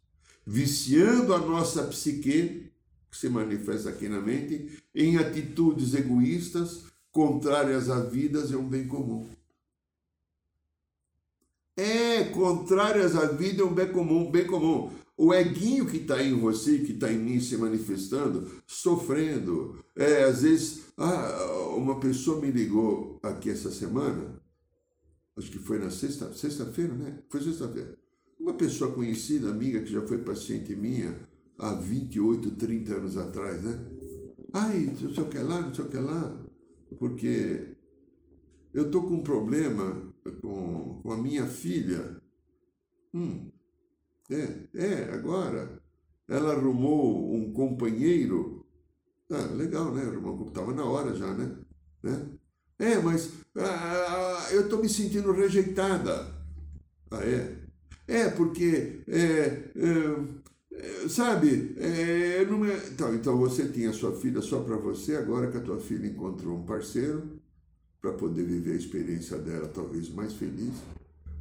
viciando 0.45 1.33
a 1.33 1.39
nossa 1.39 1.83
psique 1.87 2.70
que 3.11 3.17
se 3.17 3.27
manifesta 3.27 3.89
aqui 3.89 4.07
na 4.07 4.21
mente, 4.21 4.81
em 4.95 5.17
atitudes 5.17 5.93
egoístas, 5.93 6.85
contrárias 7.11 7.89
à 7.89 7.99
vida 7.99 8.39
e 8.49 8.53
ao 8.53 8.63
bem 8.63 8.87
comum. 8.87 9.27
É, 11.75 12.23
contrárias 12.25 13.15
à 13.17 13.25
vida 13.25 13.59
e 13.59 13.61
ao 13.61 13.69
bem 13.69 13.91
comum, 13.91 14.31
bem 14.31 14.47
comum. 14.47 14.89
o 15.17 15.33
eguinho 15.33 15.85
que 15.85 15.97
está 15.97 16.23
em 16.23 16.33
você, 16.39 16.79
que 16.79 16.93
está 16.93 17.11
em 17.11 17.17
mim 17.17 17.39
se 17.39 17.55
manifestando, 17.57 18.49
sofrendo. 18.65 19.83
É, 19.95 20.23
às 20.23 20.41
vezes, 20.41 20.85
ah, 20.97 21.73
uma 21.75 21.99
pessoa 21.99 22.39
me 22.39 22.49
ligou 22.49 23.19
aqui 23.21 23.49
essa 23.49 23.69
semana, 23.69 24.41
acho 25.37 25.51
que 25.51 25.59
foi 25.59 25.77
na 25.77 25.91
sexta, 25.91 26.33
sexta-feira, 26.33 26.93
né? 26.93 27.19
Foi 27.29 27.41
sexta-feira. 27.41 27.95
Uma 28.39 28.53
pessoa 28.53 28.91
conhecida, 28.91 29.49
amiga, 29.49 29.81
que 29.81 29.91
já 29.91 30.01
foi 30.01 30.17
paciente 30.19 30.75
minha 30.75 31.15
há 31.57 31.73
28, 31.73 32.51
30 32.51 32.95
anos 32.95 33.17
atrás, 33.17 33.61
né? 33.63 33.79
Ai, 34.53 34.85
não 35.01 35.13
sei 35.13 35.23
o 35.23 35.29
que 35.29 35.37
lá, 35.37 35.61
não 35.61 35.73
sei 35.73 35.85
o 35.85 35.89
que 35.89 35.97
lá, 35.97 36.45
porque 36.99 37.75
eu 38.73 38.85
estou 38.85 39.03
com 39.03 39.15
um 39.15 39.23
problema 39.23 40.13
com, 40.41 40.99
com 41.01 41.11
a 41.11 41.17
minha 41.17 41.45
filha. 41.45 42.21
Hum, 43.13 43.51
é, 44.29 44.67
é, 44.73 45.13
agora. 45.13 45.81
Ela 46.27 46.53
arrumou 46.53 47.33
um 47.33 47.51
companheiro. 47.51 48.65
Ah, 49.29 49.53
legal, 49.53 49.93
né? 49.93 50.03
Estava 50.47 50.73
na 50.73 50.85
hora 50.85 51.13
já, 51.15 51.33
né? 51.33 51.57
né? 52.01 52.29
É, 52.79 52.99
mas 52.99 53.31
ah, 53.57 54.47
eu 54.51 54.61
estou 54.61 54.81
me 54.81 54.87
sentindo 54.87 55.31
rejeitada. 55.33 56.33
Ah, 57.11 57.23
é? 57.25 57.61
É, 58.07 58.29
porque, 58.29 59.03
é, 59.07 59.19
é, 59.19 59.71
sabe, 61.09 61.75
é. 61.77 62.43
Então, 62.91 63.13
então 63.15 63.37
você 63.37 63.67
tinha 63.69 63.93
sua 63.93 64.15
filha 64.15 64.41
só 64.41 64.61
para 64.61 64.77
você, 64.77 65.15
agora 65.15 65.51
que 65.51 65.57
a 65.57 65.61
tua 65.61 65.79
filha 65.79 66.07
encontrou 66.07 66.57
um 66.57 66.65
parceiro 66.65 67.39
para 68.01 68.13
poder 68.13 68.43
viver 68.43 68.73
a 68.73 68.77
experiência 68.77 69.37
dela 69.37 69.67
talvez 69.67 70.09
mais 70.09 70.33
feliz 70.33 70.73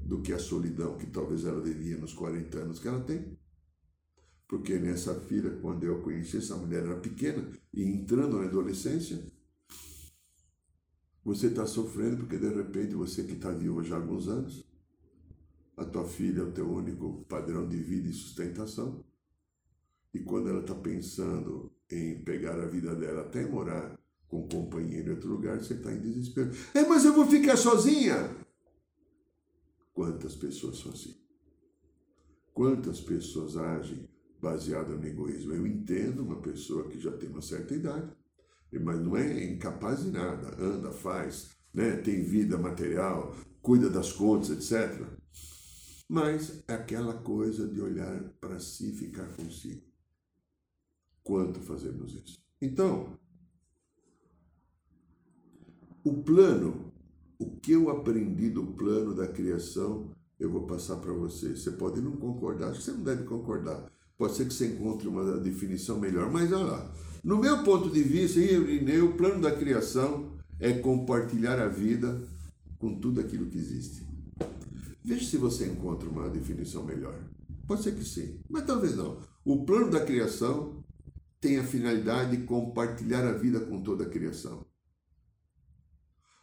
do 0.04 0.20
que 0.20 0.32
a 0.32 0.38
solidão 0.38 0.98
que 0.98 1.06
talvez 1.06 1.44
ela 1.44 1.60
devia 1.60 1.96
nos 1.96 2.12
40 2.12 2.58
anos 2.58 2.78
que 2.78 2.88
ela 2.88 3.00
tem. 3.00 3.38
Porque 4.46 4.78
nessa 4.78 5.14
filha, 5.14 5.50
quando 5.62 5.84
eu 5.84 6.02
conheci, 6.02 6.38
essa 6.38 6.56
mulher 6.56 6.82
era 6.82 6.96
pequena 6.96 7.48
e 7.72 7.84
entrando 7.84 8.38
na 8.38 8.46
adolescência, 8.46 9.24
você 11.24 11.46
está 11.46 11.64
sofrendo 11.66 12.18
porque 12.18 12.36
de 12.36 12.48
repente 12.48 12.94
você 12.94 13.22
que 13.22 13.34
está 13.34 13.50
vivo 13.50 13.82
já 13.82 13.96
há 13.96 14.00
alguns 14.00 14.26
anos, 14.26 14.68
a 15.76 15.84
tua 15.84 16.04
filha 16.04 16.40
é 16.40 16.44
o 16.44 16.50
teu 16.52 16.68
único 16.68 17.24
padrão 17.28 17.68
de 17.68 17.76
vida 17.76 18.08
e 18.08 18.12
sustentação. 18.12 19.04
E 20.12 20.20
quando 20.20 20.48
ela 20.48 20.60
está 20.60 20.74
pensando 20.74 21.72
em 21.90 22.22
pegar 22.22 22.60
a 22.60 22.66
vida 22.66 22.94
dela 22.94 23.22
até 23.22 23.46
morar 23.46 23.98
com 24.28 24.40
um 24.40 24.48
companheiro 24.48 25.08
em 25.08 25.14
outro 25.14 25.28
lugar, 25.28 25.58
você 25.58 25.74
está 25.74 25.92
em 25.92 26.00
desespero. 26.00 26.50
É, 26.74 26.84
mas 26.84 27.04
eu 27.04 27.12
vou 27.12 27.26
ficar 27.26 27.56
sozinha. 27.56 28.30
Quantas 29.92 30.36
pessoas 30.36 30.78
são 30.78 30.92
assim? 30.92 31.16
Quantas 32.54 33.00
pessoas 33.00 33.56
agem 33.56 34.08
baseado 34.40 34.96
no 34.96 35.06
egoísmo? 35.06 35.52
Eu 35.52 35.66
entendo 35.66 36.22
uma 36.22 36.40
pessoa 36.40 36.88
que 36.88 37.00
já 37.00 37.12
tem 37.12 37.28
uma 37.28 37.42
certa 37.42 37.74
idade, 37.74 38.10
mas 38.72 39.00
não 39.00 39.16
é 39.16 39.44
incapaz 39.44 40.04
de 40.04 40.10
nada, 40.10 40.56
anda, 40.62 40.92
faz, 40.92 41.50
né? 41.74 41.96
tem 41.96 42.22
vida 42.22 42.56
material, 42.56 43.34
cuida 43.60 43.90
das 43.90 44.12
contas, 44.12 44.50
etc. 44.50 45.06
Mas 46.08 46.62
é 46.68 46.74
aquela 46.74 47.14
coisa 47.14 47.68
de 47.68 47.80
olhar 47.80 48.22
para 48.40 48.58
si 48.58 48.90
e 48.90 48.96
ficar 48.96 49.26
consigo. 49.36 49.89
Quanto 51.22 51.60
fazemos 51.60 52.14
isso? 52.14 52.38
Então, 52.60 53.18
o 56.04 56.22
plano, 56.22 56.92
o 57.38 57.50
que 57.56 57.72
eu 57.72 57.90
aprendi 57.90 58.50
do 58.50 58.66
plano 58.66 59.14
da 59.14 59.26
criação, 59.26 60.10
eu 60.38 60.50
vou 60.50 60.66
passar 60.66 60.96
para 60.96 61.12
você. 61.12 61.56
Você 61.56 61.72
pode 61.72 62.00
não 62.00 62.12
concordar, 62.12 62.70
acho 62.70 62.78
que 62.78 62.84
você 62.84 62.92
não 62.92 63.04
deve 63.04 63.24
concordar. 63.24 63.90
Pode 64.16 64.34
ser 64.34 64.46
que 64.46 64.54
você 64.54 64.66
encontre 64.66 65.08
uma 65.08 65.38
definição 65.38 65.98
melhor, 65.98 66.30
mas 66.30 66.52
olha 66.52 66.64
lá. 66.64 66.94
No 67.22 67.38
meu 67.38 67.62
ponto 67.62 67.90
de 67.90 68.02
vista, 68.02 68.40
Irineu, 68.40 69.10
o 69.10 69.14
plano 69.14 69.40
da 69.40 69.54
criação 69.54 70.32
é 70.58 70.72
compartilhar 70.72 71.58
a 71.58 71.68
vida 71.68 72.20
com 72.78 72.98
tudo 72.98 73.20
aquilo 73.20 73.46
que 73.46 73.58
existe. 73.58 74.06
Veja 75.04 75.24
se 75.24 75.36
você 75.36 75.66
encontra 75.66 76.08
uma 76.08 76.28
definição 76.28 76.84
melhor. 76.84 77.18
Pode 77.66 77.82
ser 77.82 77.94
que 77.94 78.04
sim, 78.04 78.40
mas 78.48 78.64
talvez 78.64 78.96
não. 78.96 79.18
O 79.44 79.64
plano 79.64 79.90
da 79.90 80.04
criação 80.04 80.79
tem 81.40 81.58
a 81.58 81.64
finalidade 81.64 82.36
de 82.36 82.44
compartilhar 82.44 83.26
a 83.26 83.32
vida 83.32 83.60
com 83.60 83.82
toda 83.82 84.04
a 84.04 84.08
criação. 84.08 84.66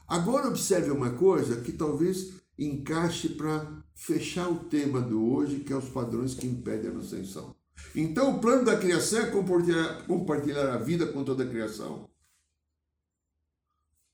Agora 0.07 0.47
observe 0.47 0.89
uma 0.89 1.11
coisa 1.11 1.61
que 1.61 1.71
talvez 1.71 2.33
encaixe 2.57 3.29
para 3.29 3.83
fechar 3.93 4.49
o 4.49 4.65
tema 4.65 4.99
do 4.99 5.23
hoje, 5.31 5.59
que 5.59 5.71
é 5.71 5.75
os 5.75 5.89
padrões 5.89 6.33
que 6.33 6.47
impedem 6.47 6.89
a 6.89 6.97
ascensão. 6.97 7.55
Então, 7.95 8.35
o 8.35 8.39
plano 8.39 8.65
da 8.65 8.77
criação 8.77 9.19
é 9.19 9.29
compartilhar, 9.29 10.07
compartilhar 10.07 10.73
a 10.73 10.77
vida 10.77 11.05
com 11.11 11.23
toda 11.23 11.43
a 11.43 11.49
criação. 11.49 12.09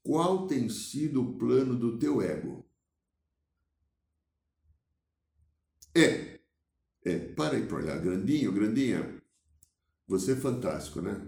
Qual 0.02 0.48
tem 0.48 0.68
sido 0.68 1.22
o 1.22 1.38
plano 1.38 1.78
do 1.78 1.98
teu 1.98 2.22
ego? 2.22 2.66
É, 5.96 6.40
é, 7.06 7.20
para 7.20 7.56
aí 7.56 7.66
para 7.66 7.78
olhar. 7.78 8.00
Grandinho, 8.00 8.52
grandinha, 8.52 9.23
você 10.08 10.34
é 10.34 10.36
fantástico, 10.36 11.02
né? 11.02 11.20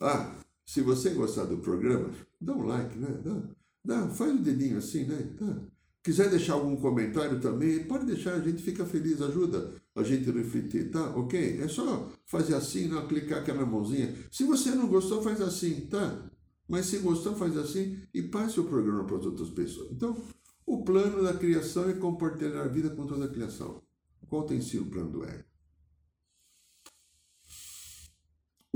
Ah, 0.00 0.36
se 0.64 0.80
você 0.82 1.10
gostar 1.10 1.44
do 1.44 1.58
programa, 1.58 2.10
dá 2.40 2.52
um 2.52 2.66
like, 2.66 2.98
né? 2.98 3.20
Dá, 3.24 3.42
Dá, 3.86 4.08
faz 4.08 4.34
o 4.34 4.42
dedinho 4.42 4.78
assim, 4.78 5.04
né? 5.04 5.32
Tá. 5.38 5.60
Quiser 6.02 6.28
deixar 6.28 6.54
algum 6.54 6.74
comentário 6.76 7.40
também, 7.40 7.84
pode 7.84 8.04
deixar, 8.04 8.34
a 8.34 8.40
gente 8.40 8.60
fica 8.60 8.84
feliz, 8.84 9.22
ajuda 9.22 9.72
a 9.94 10.02
gente 10.02 10.28
a 10.28 10.32
refletir, 10.32 10.90
tá? 10.90 11.10
Ok? 11.16 11.60
É 11.62 11.68
só 11.68 12.10
fazer 12.24 12.54
assim, 12.54 12.88
não 12.88 13.06
clicar 13.06 13.38
aquela 13.38 13.64
mãozinha. 13.64 14.12
Se 14.30 14.42
você 14.42 14.70
não 14.72 14.88
gostou, 14.88 15.22
faz 15.22 15.40
assim, 15.40 15.86
tá? 15.86 16.28
Mas 16.68 16.86
se 16.86 16.98
gostou, 16.98 17.36
faz 17.36 17.56
assim 17.56 17.96
e 18.12 18.22
passe 18.22 18.58
o 18.58 18.64
programa 18.64 19.04
para 19.04 19.18
as 19.18 19.24
outras 19.24 19.50
pessoas. 19.50 19.92
Então, 19.92 20.16
o 20.66 20.82
plano 20.82 21.22
da 21.22 21.34
criação 21.34 21.88
é 21.88 21.92
compartilhar 21.92 22.62
a 22.62 22.68
vida 22.68 22.90
com 22.90 23.06
toda 23.06 23.26
a 23.26 23.30
criação. 23.30 23.80
Qual 24.28 24.42
tem 24.42 24.60
sido 24.60 24.82
o 24.82 24.90
plano 24.90 25.10
do 25.10 25.24
ego? 25.24 25.44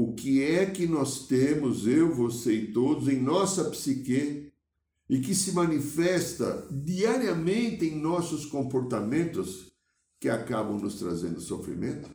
O 0.01 0.15
que 0.15 0.43
é 0.43 0.65
que 0.65 0.87
nós 0.87 1.27
temos, 1.27 1.87
eu, 1.87 2.15
você 2.15 2.55
e 2.55 2.73
todos, 2.73 3.07
em 3.07 3.21
nossa 3.21 3.69
psique 3.69 4.51
e 5.07 5.21
que 5.21 5.35
se 5.35 5.53
manifesta 5.53 6.67
diariamente 6.71 7.85
em 7.85 8.01
nossos 8.01 8.47
comportamentos 8.47 9.71
que 10.19 10.31
acabam 10.31 10.79
nos 10.81 10.95
trazendo 10.95 11.39
sofrimento? 11.39 12.09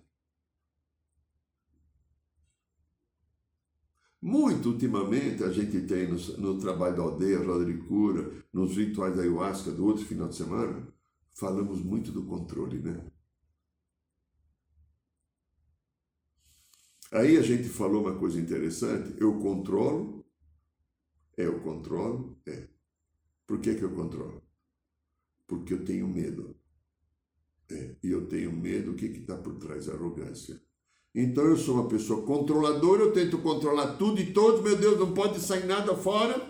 Muito 4.19 4.69
ultimamente 4.69 5.43
a 5.43 5.51
gente 5.51 5.81
tem 5.81 6.07
no, 6.07 6.17
no 6.39 6.59
trabalho 6.59 6.95
da 6.95 7.03
aldeia, 7.03 7.45
roda 7.45 7.65
de 7.65 7.77
cura, 7.83 8.31
nos 8.51 8.75
rituais 8.75 9.15
da 9.15 9.21
ayahuasca 9.21 9.69
do 9.69 9.85
outro 9.85 10.03
final 10.03 10.27
de 10.27 10.37
semana, 10.37 10.87
falamos 11.35 11.79
muito 11.81 12.11
do 12.11 12.23
controle, 12.23 12.79
né? 12.79 12.99
Aí 17.11 17.37
a 17.37 17.41
gente 17.41 17.69
falou 17.69 18.01
uma 18.01 18.15
coisa 18.17 18.39
interessante, 18.39 19.13
eu 19.19 19.39
controlo, 19.39 20.25
é, 21.37 21.45
eu 21.45 21.59
controlo, 21.59 22.37
é. 22.45 22.67
Por 23.45 23.59
que, 23.59 23.75
que 23.75 23.83
eu 23.83 23.91
controlo? 23.91 24.41
Porque 25.47 25.73
eu 25.73 25.85
tenho 25.85 26.07
medo. 26.07 26.55
É, 27.69 27.95
e 28.03 28.11
eu 28.11 28.27
tenho 28.27 28.51
medo, 28.51 28.91
o 28.91 28.95
que 28.95 29.05
está 29.05 29.35
por 29.37 29.55
trás? 29.55 29.87
Arrogância. 29.89 30.59
Então 31.13 31.45
eu 31.45 31.57
sou 31.57 31.75
uma 31.75 31.87
pessoa 31.87 32.25
controladora, 32.25 33.03
eu 33.03 33.13
tento 33.13 33.37
controlar 33.37 33.95
tudo 33.95 34.19
e 34.19 34.33
todos, 34.33 34.61
meu 34.61 34.75
Deus, 34.75 34.99
não 34.99 35.13
pode 35.13 35.39
sair 35.39 35.65
nada 35.65 35.95
fora, 35.95 36.45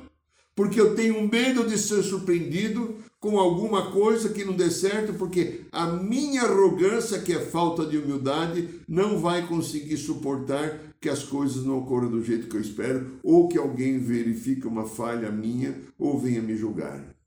porque 0.56 0.80
eu 0.80 0.96
tenho 0.96 1.28
medo 1.28 1.68
de 1.68 1.78
ser 1.78 2.02
surpreendido 2.02 2.98
com 3.26 3.40
alguma 3.40 3.92
coisa 3.92 4.30
que 4.30 4.46
não 4.46 4.56
dê 4.56 4.70
certo, 4.70 5.16
porque 5.16 5.66
a 5.72 5.88
minha 5.88 6.44
arrogância, 6.44 7.20
que 7.20 7.34
é 7.34 7.44
falta 7.44 7.84
de 7.84 7.98
humildade, 7.98 8.82
não 8.88 9.20
vai 9.20 9.48
conseguir 9.48 9.98
suportar 9.98 10.96
que 11.02 11.10
as 11.10 11.24
coisas 11.24 11.66
não 11.66 11.80
ocorram 11.80 12.12
do 12.12 12.24
jeito 12.24 12.48
que 12.48 12.56
eu 12.56 12.62
espero, 12.62 13.20
ou 13.24 13.48
que 13.48 13.58
alguém 13.58 13.98
verifique 13.98 14.68
uma 14.68 14.88
falha 14.88 15.32
minha 15.32 15.76
ou 15.98 16.20
venha 16.20 16.40
me 16.40 16.56
julgar. 16.56 17.18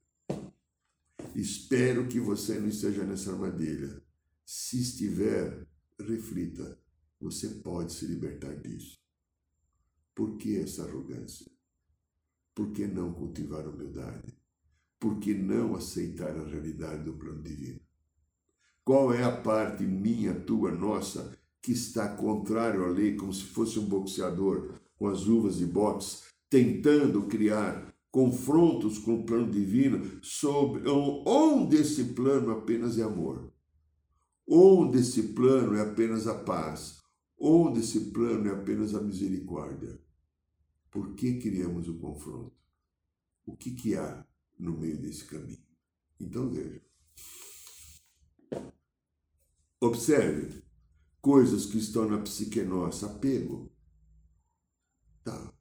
Espero 1.35 2.07
que 2.07 2.21
você 2.21 2.61
não 2.61 2.69
esteja 2.69 3.03
nessa 3.03 3.33
armadilha. 3.33 4.01
Se 4.47 4.81
estiver, 4.81 5.67
reflita. 5.99 6.79
Você 7.21 7.49
pode 7.49 7.93
se 7.93 8.07
libertar 8.07 8.55
disso. 8.55 8.97
Por 10.15 10.37
que 10.37 10.59
essa 10.59 10.85
arrogância? 10.85 11.51
Por 12.55 12.71
que 12.71 12.87
não 12.87 13.13
cultivar 13.13 13.67
humildade? 13.67 14.38
Por 14.99 15.19
que 15.19 15.33
não 15.33 15.77
aceitar 15.77 16.37
a 16.37 16.45
realidade 16.45 17.05
do 17.05 17.13
plano 17.13 17.43
divino? 17.43 17.81
Qual 18.85 19.13
é 19.13 19.23
a 19.23 19.37
parte 19.37 19.85
minha, 19.85 20.35
tua, 20.35 20.73
nossa, 20.73 21.39
que 21.61 21.73
está 21.73 22.09
contrário 22.09 22.85
à 22.85 22.89
lei, 22.89 23.15
como 23.17 23.33
se 23.33 23.45
fosse 23.45 23.79
um 23.79 23.85
boxeador 23.85 24.75
com 24.97 25.07
as 25.07 25.25
luvas 25.25 25.59
de 25.59 25.67
boxe, 25.67 26.23
tentando 26.49 27.23
criar 27.25 27.95
confrontos 28.11 28.99
com 28.99 29.17
o 29.17 29.27
plano 29.27 29.51
divino, 29.51 30.19
sobre 30.23 30.89
onde 30.89 31.77
esse 31.77 32.05
plano 32.15 32.51
apenas 32.51 32.99
é 32.99 33.03
amor. 33.03 33.53
Onde 34.49 34.99
esse 34.99 35.35
plano 35.35 35.75
é 35.75 35.83
apenas 35.83 36.27
a 36.27 36.35
paz, 36.35 37.03
onde 37.39 37.81
esse 37.81 38.11
plano 38.11 38.49
é 38.49 38.53
apenas 38.53 38.95
a 38.95 39.01
misericórdia. 39.01 40.01
Por 40.91 41.15
que 41.15 41.39
criamos 41.39 41.87
o 41.87 41.99
confronto? 41.99 42.57
O 43.45 43.55
que, 43.55 43.73
que 43.73 43.95
há 43.95 44.25
no 44.59 44.73
meio 44.73 44.99
desse 44.99 45.25
caminho? 45.25 45.63
Então 46.21 46.51
veja. 46.51 46.83
Observe 49.81 50.63
coisas 51.21 51.67
que 51.67 51.79
estão 51.79 52.09
na 52.09 52.19
psique 52.19 52.63
nossa. 52.63 53.07
Apego. 53.07 53.71
Tá. 55.23 55.53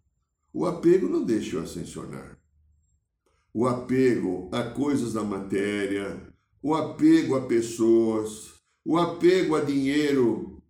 O 0.52 0.66
apego 0.66 1.08
não 1.08 1.24
deixa 1.24 1.58
eu 1.58 1.64
ascensionar. 1.64 2.40
O 3.54 3.68
apego 3.68 4.50
a 4.52 4.72
coisas 4.72 5.14
da 5.14 5.24
matéria, 5.24 6.34
o 6.62 6.74
apego 6.74 7.36
a 7.36 7.46
pessoas, 7.46 8.54
o 8.84 8.98
apego 8.98 9.56
a 9.56 9.62
dinheiro, 9.62 10.64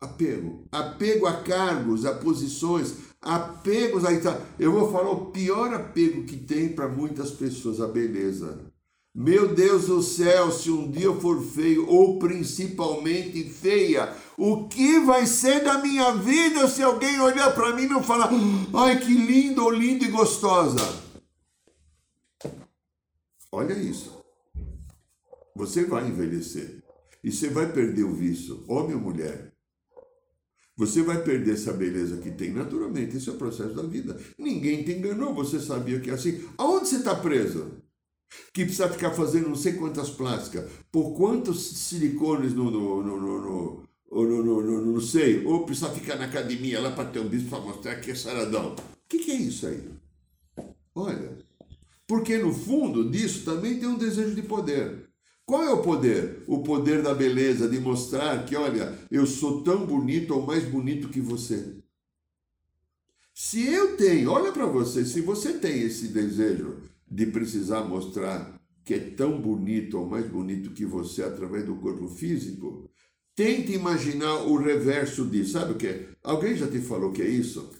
apego, 0.00 0.68
apego 0.70 1.26
a 1.26 1.42
cargos, 1.42 2.04
a 2.04 2.14
posições, 2.14 3.05
apegos 3.26 4.04
a 4.04 4.12
eu 4.58 4.70
vou 4.70 4.90
falar 4.92 5.10
o 5.10 5.26
pior 5.32 5.74
apego 5.74 6.24
que 6.24 6.36
tem 6.36 6.68
para 6.68 6.88
muitas 6.88 7.32
pessoas, 7.32 7.80
a 7.80 7.88
beleza. 7.88 8.72
Meu 9.12 9.54
Deus 9.54 9.86
do 9.86 10.02
céu, 10.02 10.52
se 10.52 10.70
um 10.70 10.90
dia 10.90 11.06
eu 11.06 11.20
for 11.20 11.42
feio 11.42 11.88
ou 11.88 12.18
principalmente 12.18 13.42
feia, 13.44 14.14
o 14.36 14.68
que 14.68 15.00
vai 15.00 15.26
ser 15.26 15.64
da 15.64 15.78
minha 15.78 16.12
vida 16.12 16.68
se 16.68 16.82
alguém 16.82 17.18
olhar 17.18 17.52
para 17.54 17.74
mim 17.74 17.84
e 17.84 17.88
não 17.88 18.02
falar, 18.02 18.30
ai 18.74 19.00
que 19.00 19.12
lindo 19.12 19.64
ou 19.64 19.70
linda 19.70 20.04
e 20.04 20.10
gostosa? 20.10 21.02
Olha 23.50 23.72
isso. 23.72 24.14
Você 25.54 25.84
vai 25.84 26.06
envelhecer 26.06 26.84
e 27.24 27.32
você 27.32 27.48
vai 27.48 27.72
perder 27.72 28.04
o 28.04 28.14
vício, 28.14 28.62
homem 28.68 28.94
ou 28.94 29.00
mulher. 29.00 29.55
Você 30.76 31.02
vai 31.02 31.22
perder 31.22 31.54
essa 31.54 31.72
beleza 31.72 32.18
que 32.18 32.30
tem 32.30 32.52
naturalmente, 32.52 33.16
esse 33.16 33.28
é 33.28 33.32
o 33.32 33.36
processo 33.36 33.74
da 33.74 33.82
vida. 33.82 34.18
Ninguém 34.38 34.82
te 34.82 34.92
enganou, 34.92 35.34
você 35.34 35.58
sabia 35.58 36.00
que 36.00 36.10
é 36.10 36.14
assim. 36.14 36.44
Aonde 36.58 36.88
você 36.88 36.96
está 36.96 37.14
preso? 37.14 37.82
que 38.52 38.64
precisa 38.64 38.88
ficar 38.88 39.12
fazendo 39.12 39.48
não 39.48 39.56
sei 39.56 39.74
quantas 39.74 40.10
plásticas, 40.10 40.68
por 40.90 41.16
quantos 41.16 41.78
silicones 41.78 42.54
no, 42.54 42.70
no, 42.70 43.02
no, 43.02 43.20
no, 43.20 43.86
no, 44.10 44.42
no, 44.42 44.62
no, 44.62 44.92
no 44.92 45.00
seio, 45.00 45.48
ou 45.48 45.64
precisa 45.64 45.90
ficar 45.90 46.16
na 46.16 46.24
academia 46.24 46.80
lá 46.80 46.90
para 46.90 47.08
ter 47.08 47.20
um 47.20 47.28
bispo 47.28 47.50
para 47.50 47.60
mostrar 47.60 47.96
que 47.96 48.10
é 48.10 48.14
saradão. 48.14 48.72
O 48.72 49.08
que, 49.08 49.18
que 49.18 49.30
é 49.30 49.36
isso 49.36 49.66
aí? 49.66 49.82
Olha, 50.94 51.38
porque 52.06 52.38
no 52.38 52.52
fundo 52.52 53.10
disso 53.10 53.44
também 53.44 53.78
tem 53.78 53.88
um 53.88 53.98
desejo 53.98 54.34
de 54.34 54.42
poder. 54.42 55.05
Qual 55.46 55.62
é 55.62 55.72
o 55.72 55.80
poder? 55.80 56.42
O 56.48 56.58
poder 56.64 57.02
da 57.02 57.14
beleza, 57.14 57.68
de 57.68 57.78
mostrar 57.78 58.44
que, 58.44 58.56
olha, 58.56 58.98
eu 59.08 59.24
sou 59.24 59.62
tão 59.62 59.86
bonito 59.86 60.34
ou 60.34 60.44
mais 60.44 60.64
bonito 60.64 61.08
que 61.08 61.20
você. 61.20 61.76
Se 63.32 63.64
eu 63.64 63.96
tenho, 63.96 64.32
olha 64.32 64.50
para 64.50 64.66
você, 64.66 65.04
se 65.04 65.20
você 65.20 65.52
tem 65.52 65.82
esse 65.82 66.08
desejo 66.08 66.78
de 67.08 67.26
precisar 67.26 67.84
mostrar 67.84 68.60
que 68.84 68.94
é 68.94 68.98
tão 68.98 69.40
bonito 69.40 69.98
ou 69.98 70.08
mais 70.08 70.26
bonito 70.26 70.70
que 70.70 70.84
você 70.84 71.22
através 71.22 71.64
do 71.64 71.76
corpo 71.76 72.08
físico, 72.08 72.90
tente 73.36 73.72
imaginar 73.72 74.42
o 74.46 74.56
reverso 74.56 75.26
disso. 75.26 75.52
Sabe 75.52 75.72
o 75.72 75.76
que 75.76 75.86
é? 75.86 76.08
Alguém 76.24 76.56
já 76.56 76.66
te 76.66 76.80
falou 76.80 77.12
que 77.12 77.22
é 77.22 77.28
isso? 77.28 77.70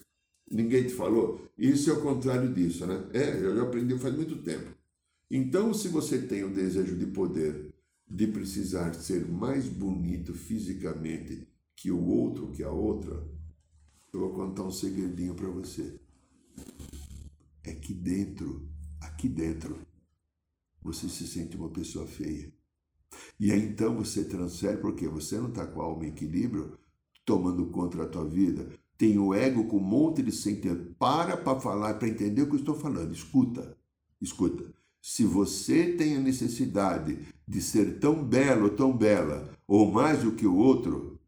Ninguém 0.49 0.85
te 0.85 0.95
falou? 0.95 1.41
Isso 1.59 1.91
é 1.91 1.95
o 1.95 2.03
contrário 2.03 2.53
disso, 2.53 2.87
né? 2.87 3.09
É, 3.13 3.41
eu 3.41 3.57
já 3.57 3.63
aprendi 3.63 3.99
faz 3.99 4.15
muito 4.15 4.37
tempo. 4.37 4.76
Então, 5.31 5.75
se 5.75 5.89
você 5.89 6.23
tem 6.23 6.45
o 6.45 6.55
desejo 6.55 6.97
de 6.97 7.07
poder, 7.07 7.75
de 8.09 8.27
precisar 8.27 8.95
ser 8.95 9.27
mais 9.27 9.69
bonito 9.69 10.33
fisicamente 10.33 11.49
que 11.75 11.91
o 11.91 12.05
outro, 12.07 12.53
que 12.53 12.63
a 12.63 12.71
outra, 12.71 13.29
eu 14.13 14.21
vou 14.21 14.33
contar 14.33 14.63
um 14.63 14.71
segredinho 14.71 15.35
para 15.35 15.49
você. 15.49 16.01
É 17.65 17.75
que 17.75 17.93
dentro 17.93 18.69
aqui 19.01 19.29
dentro 19.29 19.79
você 20.83 21.09
se 21.09 21.27
sente 21.27 21.57
uma 21.57 21.71
pessoa 21.71 22.07
feia. 22.07 22.53
E 23.41 23.51
aí 23.51 23.63
então 23.63 23.97
você 23.97 24.25
transfere, 24.25 24.79
porque 24.79 25.09
você 25.09 25.39
não 25.39 25.49
está 25.49 25.67
com 25.67 25.81
a 25.81 25.85
alma 25.85 26.05
em 26.05 26.11
equilíbrio, 26.11 26.79
tomando 27.25 27.67
conta 27.67 27.99
da 27.99 28.07
tua 28.07 28.25
vida. 28.25 28.69
Tem 28.97 29.19
o 29.19 29.35
ego 29.35 29.67
com 29.67 29.79
um 29.79 29.81
monte 29.81 30.23
de 30.23 30.33
sentimento. 30.33 30.95
Para 30.99 31.37
para 31.37 31.61
falar, 31.61 31.95
para 31.95 32.09
entender 32.09 32.43
o 32.43 32.47
que 32.47 32.55
eu 32.55 32.61
estou 32.61 32.75
falando. 32.75 33.13
Escuta, 33.13 33.77
escuta. 34.21 34.73
Se 35.09 35.25
você 35.25 35.93
tem 35.93 36.17
a 36.17 36.21
necessidade 36.21 37.17
de 37.47 37.63
ser 37.63 38.01
tão 38.01 38.25
belo, 38.25 38.71
tão 38.71 38.93
bela, 38.93 39.49
ou 39.65 39.93
mais 39.93 40.25
do 40.25 40.33
que 40.33 40.45
o 40.45 40.57
outro, 40.57 41.21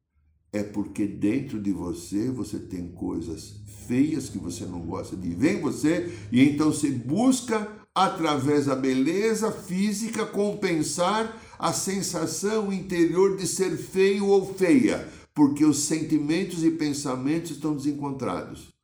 é 0.53 0.65
porque 0.65 1.07
dentro 1.07 1.63
de 1.63 1.71
você 1.71 2.29
você 2.29 2.59
tem 2.59 2.89
coisas 2.89 3.61
feias 3.87 4.29
que 4.29 4.37
você 4.37 4.67
não 4.67 4.81
gosta 4.81 5.17
de 5.17 5.29
ver 5.29 5.59
em 5.59 5.61
você, 5.61 6.13
e 6.33 6.43
então 6.43 6.73
você 6.73 6.91
busca, 6.91 7.71
através 7.95 8.67
da 8.67 8.75
beleza 8.75 9.53
física, 9.53 10.27
compensar 10.27 11.41
a 11.57 11.73
sensação 11.73 12.73
interior 12.73 13.37
de 13.37 13.47
ser 13.47 13.77
feio 13.77 14.27
ou 14.27 14.55
feia, 14.55 15.09
porque 15.33 15.65
os 15.65 15.85
sentimentos 15.85 16.65
e 16.65 16.73
pensamentos 16.73 17.53
estão 17.53 17.77
desencontrados. 17.77 18.75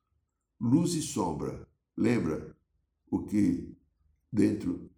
Luz 0.61 0.95
e 0.95 1.03
sombra. 1.03 1.67
Lembra? 1.97 2.55
O 3.11 3.25
que 3.25 3.74
dentro 4.35 4.91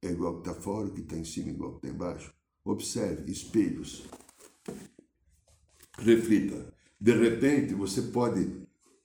é 0.00 0.10
igual 0.10 0.40
que 0.40 0.48
está 0.48 0.60
fora, 0.60 0.88
o 0.88 0.92
que 0.92 1.02
está 1.02 1.16
em 1.16 1.24
cima 1.24 1.48
é 1.48 1.52
igual 1.52 1.72
que 1.72 1.86
está 1.86 1.88
embaixo. 1.88 2.32
Observe, 2.64 3.30
espelhos. 3.30 4.04
Reflita. 5.98 6.72
De 7.00 7.12
repente, 7.12 7.74
você 7.74 8.02
pode 8.02 8.50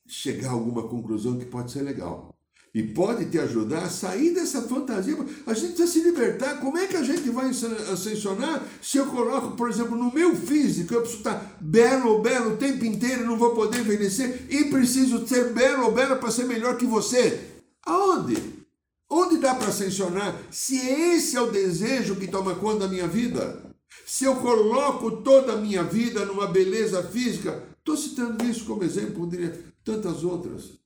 chegar 0.05 0.49
a 0.49 0.53
alguma 0.53 0.87
conclusão 0.87 1.37
que 1.37 1.45
pode 1.45 1.71
ser 1.71 1.81
legal. 1.81 2.33
E 2.73 2.81
pode 2.81 3.29
te 3.29 3.37
ajudar 3.37 3.83
a 3.83 3.89
sair 3.89 4.33
dessa 4.33 4.63
fantasia. 4.63 5.15
A 5.45 5.53
gente 5.53 5.73
precisa 5.73 5.87
se 5.87 6.01
libertar. 6.01 6.59
Como 6.59 6.77
é 6.77 6.87
que 6.87 6.97
a 6.97 7.03
gente 7.03 7.29
vai 7.29 7.49
ascensionar 7.49 8.67
se 8.81 8.97
eu 8.97 9.05
coloco, 9.07 9.55
por 9.55 9.69
exemplo, 9.69 9.95
no 9.95 10.11
meu 10.11 10.35
físico, 10.35 10.93
eu 10.93 11.01
preciso 11.01 11.19
estar 11.19 11.57
belo 11.61 12.09
ou 12.09 12.21
belo 12.21 12.53
o 12.53 12.57
tempo 12.57 12.83
inteiro, 12.83 13.25
não 13.25 13.37
vou 13.37 13.53
poder 13.53 13.81
envelhecer 13.81 14.47
e 14.49 14.65
preciso 14.65 15.27
ser 15.27 15.53
belo 15.53 15.85
ou 15.85 15.93
para 15.93 16.31
ser 16.31 16.45
melhor 16.45 16.75
que 16.75 16.85
você? 16.85 17.47
Aonde? 17.85 18.52
Onde 19.15 19.38
dá 19.38 19.54
para 19.54 19.67
ascensionar 19.67 20.36
se 20.49 20.76
esse 20.76 21.38
é 21.38 21.41
o 21.41 21.52
desejo 21.52 22.15
que 22.15 22.28
toma 22.28 22.56
conta 22.56 22.80
da 22.80 22.88
minha 22.88 23.08
vida? 23.08 23.63
Se 24.08 24.26
eu 24.26 24.38
coloco 24.38 25.21
toda 25.21 25.54
a 25.54 25.58
minha 25.58 25.84
vida 25.84 26.26
numa 26.26 26.47
beleza 26.47 27.04
física, 27.04 27.63
estou 27.78 27.95
citando 27.95 28.43
isso 28.43 28.65
como 28.65 28.84
exemplo, 28.84 29.13
poderia 29.13 29.63
tantas 29.84 30.23
outras. 30.23 30.80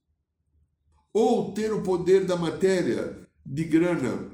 Ou 1.13 1.53
ter 1.53 1.71
o 1.71 1.81
poder 1.81 2.25
da 2.25 2.35
matéria, 2.35 3.17
de 3.45 3.63
grana, 3.63 4.29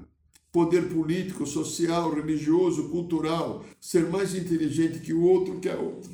poder 0.52 0.92
político, 0.92 1.46
social, 1.46 2.12
religioso, 2.16 2.90
cultural, 2.90 3.64
ser 3.80 4.10
mais 4.10 4.34
inteligente 4.34 5.02
que 5.02 5.14
o 5.14 5.22
outro 5.22 5.60
que 5.60 5.70
a 5.70 5.78
outra. 5.78 6.10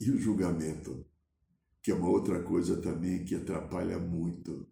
E 0.00 0.12
o 0.12 0.16
julgamento, 0.16 1.04
que 1.88 1.92
é 1.92 1.94
uma 1.94 2.10
outra 2.10 2.42
coisa 2.42 2.76
também 2.82 3.24
que 3.24 3.34
atrapalha 3.34 3.98
muito. 3.98 4.68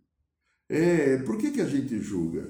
É, 0.69 1.17
por 1.23 1.39
que, 1.39 1.51
que 1.51 1.63
a 1.63 1.67
gente 1.67 1.99
julga? 1.99 2.47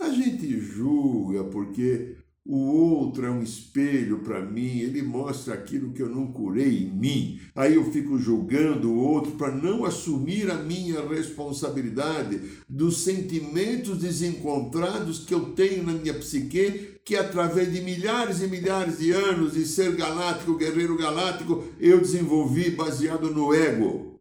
A 0.00 0.08
gente 0.08 0.58
julga 0.58 1.44
porque 1.50 2.16
o 2.46 2.58
outro 2.58 3.24
é 3.24 3.30
um 3.30 3.42
espelho 3.42 4.18
para 4.18 4.44
mim, 4.44 4.80
ele 4.80 5.00
mostra 5.00 5.54
aquilo 5.54 5.92
que 5.92 6.02
eu 6.02 6.10
não 6.10 6.26
curei 6.26 6.82
em 6.82 6.90
mim. 6.90 7.40
Aí 7.54 7.74
eu 7.74 7.90
fico 7.90 8.18
julgando 8.18 8.92
o 8.92 8.98
outro 8.98 9.32
para 9.32 9.50
não 9.50 9.82
assumir 9.86 10.50
a 10.50 10.56
minha 10.56 11.00
responsabilidade 11.08 12.38
dos 12.68 12.98
sentimentos 12.98 13.98
desencontrados 13.98 15.20
que 15.20 15.32
eu 15.32 15.52
tenho 15.52 15.84
na 15.84 15.94
minha 15.94 16.12
psique, 16.12 16.98
que 17.02 17.16
através 17.16 17.72
de 17.72 17.80
milhares 17.80 18.42
e 18.42 18.46
milhares 18.46 18.98
de 18.98 19.10
anos 19.10 19.54
de 19.54 19.64
ser 19.64 19.96
galáctico, 19.96 20.58
guerreiro 20.58 20.98
galáctico, 20.98 21.64
eu 21.80 21.98
desenvolvi 21.98 22.70
baseado 22.70 23.30
no 23.30 23.54
ego, 23.54 24.20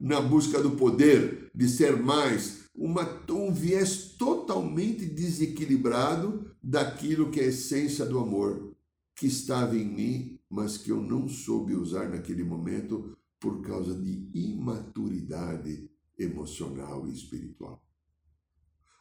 na 0.00 0.22
busca 0.22 0.62
do 0.62 0.70
poder, 0.70 1.50
de 1.54 1.68
ser 1.68 1.98
mais, 1.98 2.57
uma, 2.78 3.02
um 3.28 3.52
viés 3.52 4.14
totalmente 4.16 5.04
desequilibrado 5.04 6.54
daquilo 6.62 7.28
que 7.28 7.40
é 7.40 7.44
a 7.44 7.48
essência 7.48 8.06
do 8.06 8.20
amor 8.20 8.72
que 9.16 9.26
estava 9.26 9.76
em 9.76 9.84
mim, 9.84 10.40
mas 10.48 10.78
que 10.78 10.92
eu 10.92 11.02
não 11.02 11.28
soube 11.28 11.74
usar 11.74 12.08
naquele 12.08 12.44
momento 12.44 13.18
por 13.40 13.62
causa 13.62 13.94
de 13.96 14.30
imaturidade 14.32 15.90
emocional 16.16 17.08
e 17.08 17.12
espiritual. 17.12 17.84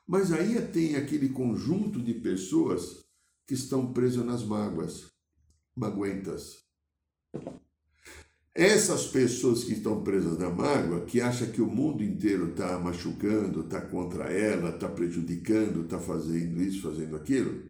Mas 0.07 0.31
aí 0.31 0.59
tem 0.69 0.95
aquele 0.95 1.29
conjunto 1.29 2.01
de 2.01 2.15
pessoas 2.15 3.05
que 3.45 3.53
estão 3.53 3.93
presas 3.93 4.25
nas 4.25 4.43
mágoas, 4.43 5.11
maguentas, 5.75 6.63
essas 8.57 9.05
pessoas 9.05 9.63
que 9.63 9.73
estão 9.73 10.03
presas 10.03 10.39
na 10.39 10.49
mágoa, 10.49 11.05
que 11.05 11.21
acham 11.21 11.51
que 11.51 11.61
o 11.61 11.67
mundo 11.67 12.03
inteiro 12.03 12.49
está 12.49 12.79
machucando, 12.79 13.61
está 13.61 13.79
contra 13.79 14.33
ela, 14.33 14.71
está 14.71 14.89
prejudicando, 14.89 15.83
está 15.83 15.99
fazendo 15.99 16.59
isso, 16.59 16.81
fazendo 16.81 17.15
aquilo, 17.15 17.69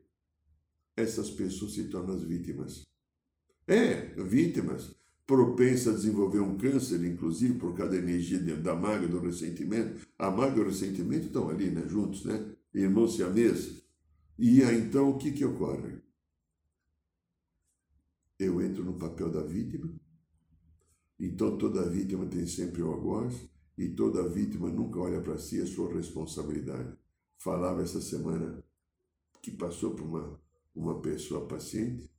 essas 0.95 1.29
pessoas 1.29 1.73
se 1.73 1.89
tornam 1.89 2.15
as 2.15 2.23
vítimas. 2.23 2.87
É, 3.67 4.13
vítimas 4.15 4.95
propensas 5.25 5.87
a 5.87 5.97
desenvolver 5.97 6.39
um 6.39 6.57
câncer, 6.57 7.03
inclusive 7.03 7.59
por 7.59 7.75
causa 7.75 7.91
da 7.91 7.97
energia 7.97 8.39
da 8.55 8.73
mágoa 8.73 9.09
do 9.09 9.19
ressentimento. 9.19 10.07
A 10.17 10.31
mágoa 10.31 10.59
e 10.59 10.61
o 10.61 10.69
ressentimento 10.69 11.27
estão 11.27 11.49
ali, 11.49 11.69
né, 11.69 11.83
juntos, 11.85 12.23
né? 12.23 12.45
Irmãos 12.73 13.17
siameses. 13.17 13.83
E 14.39 14.63
aí, 14.63 14.79
então, 14.79 15.09
o 15.09 15.17
que, 15.17 15.33
que 15.33 15.43
ocorre? 15.43 15.97
Eu 18.39 18.61
entro 18.61 18.85
no 18.85 18.93
papel 18.93 19.29
da 19.29 19.41
vítima, 19.41 19.93
então 21.19 21.57
toda 21.57 21.89
vítima 21.89 22.25
tem 22.25 22.45
sempre 22.45 22.81
o 22.81 22.91
algoz, 22.91 23.33
e 23.77 23.89
toda 23.89 24.27
vítima 24.27 24.69
nunca 24.69 24.99
olha 24.99 25.21
para 25.21 25.37
si 25.37 25.61
a 25.61 25.65
sua 25.65 25.93
responsabilidade. 25.93 26.97
Falava 27.37 27.83
essa 27.83 28.01
semana 28.01 28.63
que 29.41 29.51
passou 29.51 29.93
por 29.93 30.05
uma, 30.05 30.39
uma 30.75 30.99
pessoa 30.99 31.47
paciente, 31.47 32.09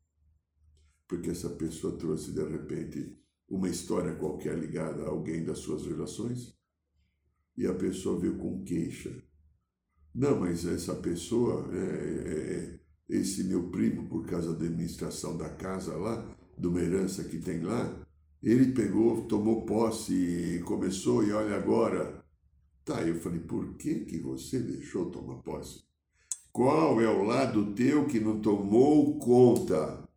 porque 1.09 1.31
essa 1.31 1.51
pessoa 1.51 1.97
trouxe 1.97 2.33
de 2.33 2.45
repente 2.45 3.17
uma 3.49 3.69
história 3.69 4.15
qualquer 4.15 4.57
ligada 4.59 5.03
a 5.03 5.09
alguém 5.09 5.45
das 5.45 5.59
suas 5.59 5.85
relações, 5.87 6.57
e 7.57 7.67
a 7.67 7.75
pessoa 7.75 8.21
veio 8.21 8.39
com 8.39 8.63
queixa. 8.63 9.13
Não, 10.15 10.39
mas 10.39 10.65
essa 10.65 10.95
pessoa, 10.95 11.69
é, 11.73 11.79
é, 11.79 12.81
é 13.15 13.17
esse 13.17 13.43
meu 13.45 13.69
primo, 13.71 14.09
por 14.09 14.27
causa 14.27 14.55
da 14.55 14.65
administração 14.65 15.37
da 15.37 15.49
casa 15.49 15.97
lá, 15.97 16.37
de 16.57 16.67
uma 16.67 16.81
herança 16.81 17.25
que 17.25 17.39
tem 17.39 17.63
lá, 17.63 18.07
ele 18.43 18.73
pegou, 18.73 19.23
tomou 19.23 19.63
posse 19.63 20.13
e 20.15 20.59
começou, 20.61 21.25
e 21.25 21.33
olha 21.33 21.57
agora. 21.57 22.25
Tá, 22.85 23.03
eu 23.03 23.17
falei, 23.17 23.41
por 23.41 23.75
que, 23.75 24.01
que 24.01 24.19
você 24.19 24.59
deixou 24.61 25.11
tomar 25.11 25.37
posse? 25.43 25.83
Qual 26.53 27.01
é 27.01 27.09
o 27.09 27.23
lado 27.23 27.75
teu 27.75 28.07
que 28.07 28.19
não 28.19 28.41
tomou 28.41 29.19
conta 29.19 30.09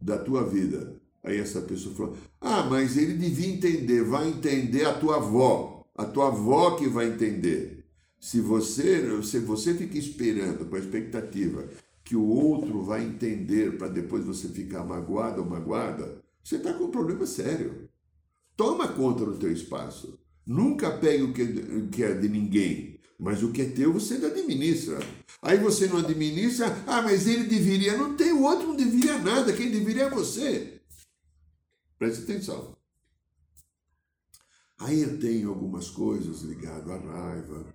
da 0.00 0.18
tua 0.18 0.42
vida? 0.42 1.00
Aí 1.22 1.38
essa 1.38 1.60
pessoa 1.60 1.94
falou, 1.94 2.16
ah, 2.40 2.64
mas 2.64 2.96
ele 2.96 3.14
devia 3.14 3.46
entender, 3.46 4.02
vai 4.02 4.28
entender 4.28 4.84
a 4.84 4.98
tua 4.98 5.16
avó, 5.16 5.86
a 5.94 6.04
tua 6.04 6.28
avó 6.28 6.72
que 6.72 6.88
vai 6.88 7.08
entender. 7.08 7.84
Se 8.18 8.40
você, 8.40 9.22
se 9.22 9.38
você 9.38 9.74
fica 9.74 9.96
esperando 9.96 10.66
com 10.66 10.76
a 10.76 10.78
expectativa 10.78 11.68
que 12.04 12.16
o 12.16 12.26
outro 12.26 12.82
vai 12.82 13.04
entender 13.04 13.78
para 13.78 13.88
depois 13.88 14.24
você 14.24 14.48
ficar 14.48 14.84
magoado 14.84 15.42
ou 15.42 15.48
magoada, 15.48 16.21
você 16.42 16.56
está 16.56 16.72
com 16.72 16.84
um 16.84 16.90
problema 16.90 17.26
sério. 17.26 17.88
Toma 18.56 18.88
conta 18.88 19.24
do 19.24 19.38
teu 19.38 19.52
espaço. 19.52 20.18
Nunca 20.46 20.90
pegue 20.98 21.22
o 21.22 21.32
que 21.88 22.02
é 22.02 22.14
de 22.14 22.28
ninguém, 22.28 23.00
mas 23.18 23.42
o 23.42 23.52
que 23.52 23.62
é 23.62 23.70
teu 23.70 23.92
você 23.92 24.14
administra. 24.14 24.98
Aí 25.40 25.56
você 25.58 25.86
não 25.86 25.98
administra, 25.98 26.66
ah, 26.86 27.00
mas 27.00 27.26
ele 27.26 27.44
deveria. 27.44 27.96
Não 27.96 28.16
tem, 28.16 28.32
o 28.32 28.42
outro 28.42 28.68
não 28.68 28.76
deveria 28.76 29.18
nada, 29.18 29.52
quem 29.52 29.70
deveria 29.70 30.04
é 30.04 30.10
você. 30.10 30.80
Preste 31.98 32.24
atenção. 32.24 32.76
Aí 34.80 35.02
eu 35.02 35.18
tenho 35.20 35.50
algumas 35.50 35.88
coisas 35.90 36.42
ligadas 36.42 36.90
à 36.90 36.98
raiva, 36.98 37.74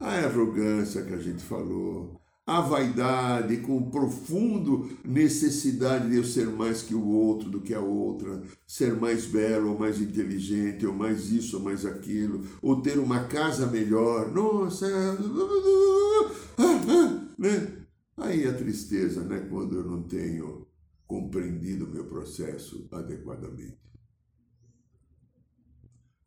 à 0.00 0.14
arrogância 0.24 1.04
que 1.04 1.14
a 1.14 1.18
gente 1.18 1.42
falou, 1.44 2.20
a 2.48 2.62
vaidade, 2.62 3.58
com 3.58 3.90
profundo 3.90 4.88
necessidade 5.04 6.08
de 6.08 6.16
eu 6.16 6.24
ser 6.24 6.46
mais 6.46 6.80
que 6.80 6.94
o 6.94 7.06
outro, 7.06 7.50
do 7.50 7.60
que 7.60 7.74
a 7.74 7.80
outra, 7.80 8.42
ser 8.66 8.98
mais 8.98 9.26
belo, 9.26 9.72
ou 9.72 9.78
mais 9.78 10.00
inteligente, 10.00 10.86
ou 10.86 10.94
mais 10.94 11.30
isso, 11.30 11.58
ou 11.58 11.62
mais 11.62 11.84
aquilo, 11.84 12.42
ou 12.62 12.80
ter 12.80 12.98
uma 12.98 13.24
casa 13.24 13.66
melhor. 13.66 14.32
Nossa, 14.32 14.86
né? 17.38 17.84
Aí 18.16 18.48
a 18.48 18.54
tristeza, 18.54 19.22
né, 19.24 19.46
quando 19.50 19.76
eu 19.76 19.84
não 19.84 20.04
tenho 20.04 20.66
compreendido 21.06 21.84
o 21.84 21.90
meu 21.90 22.06
processo 22.06 22.88
adequadamente. 22.90 23.76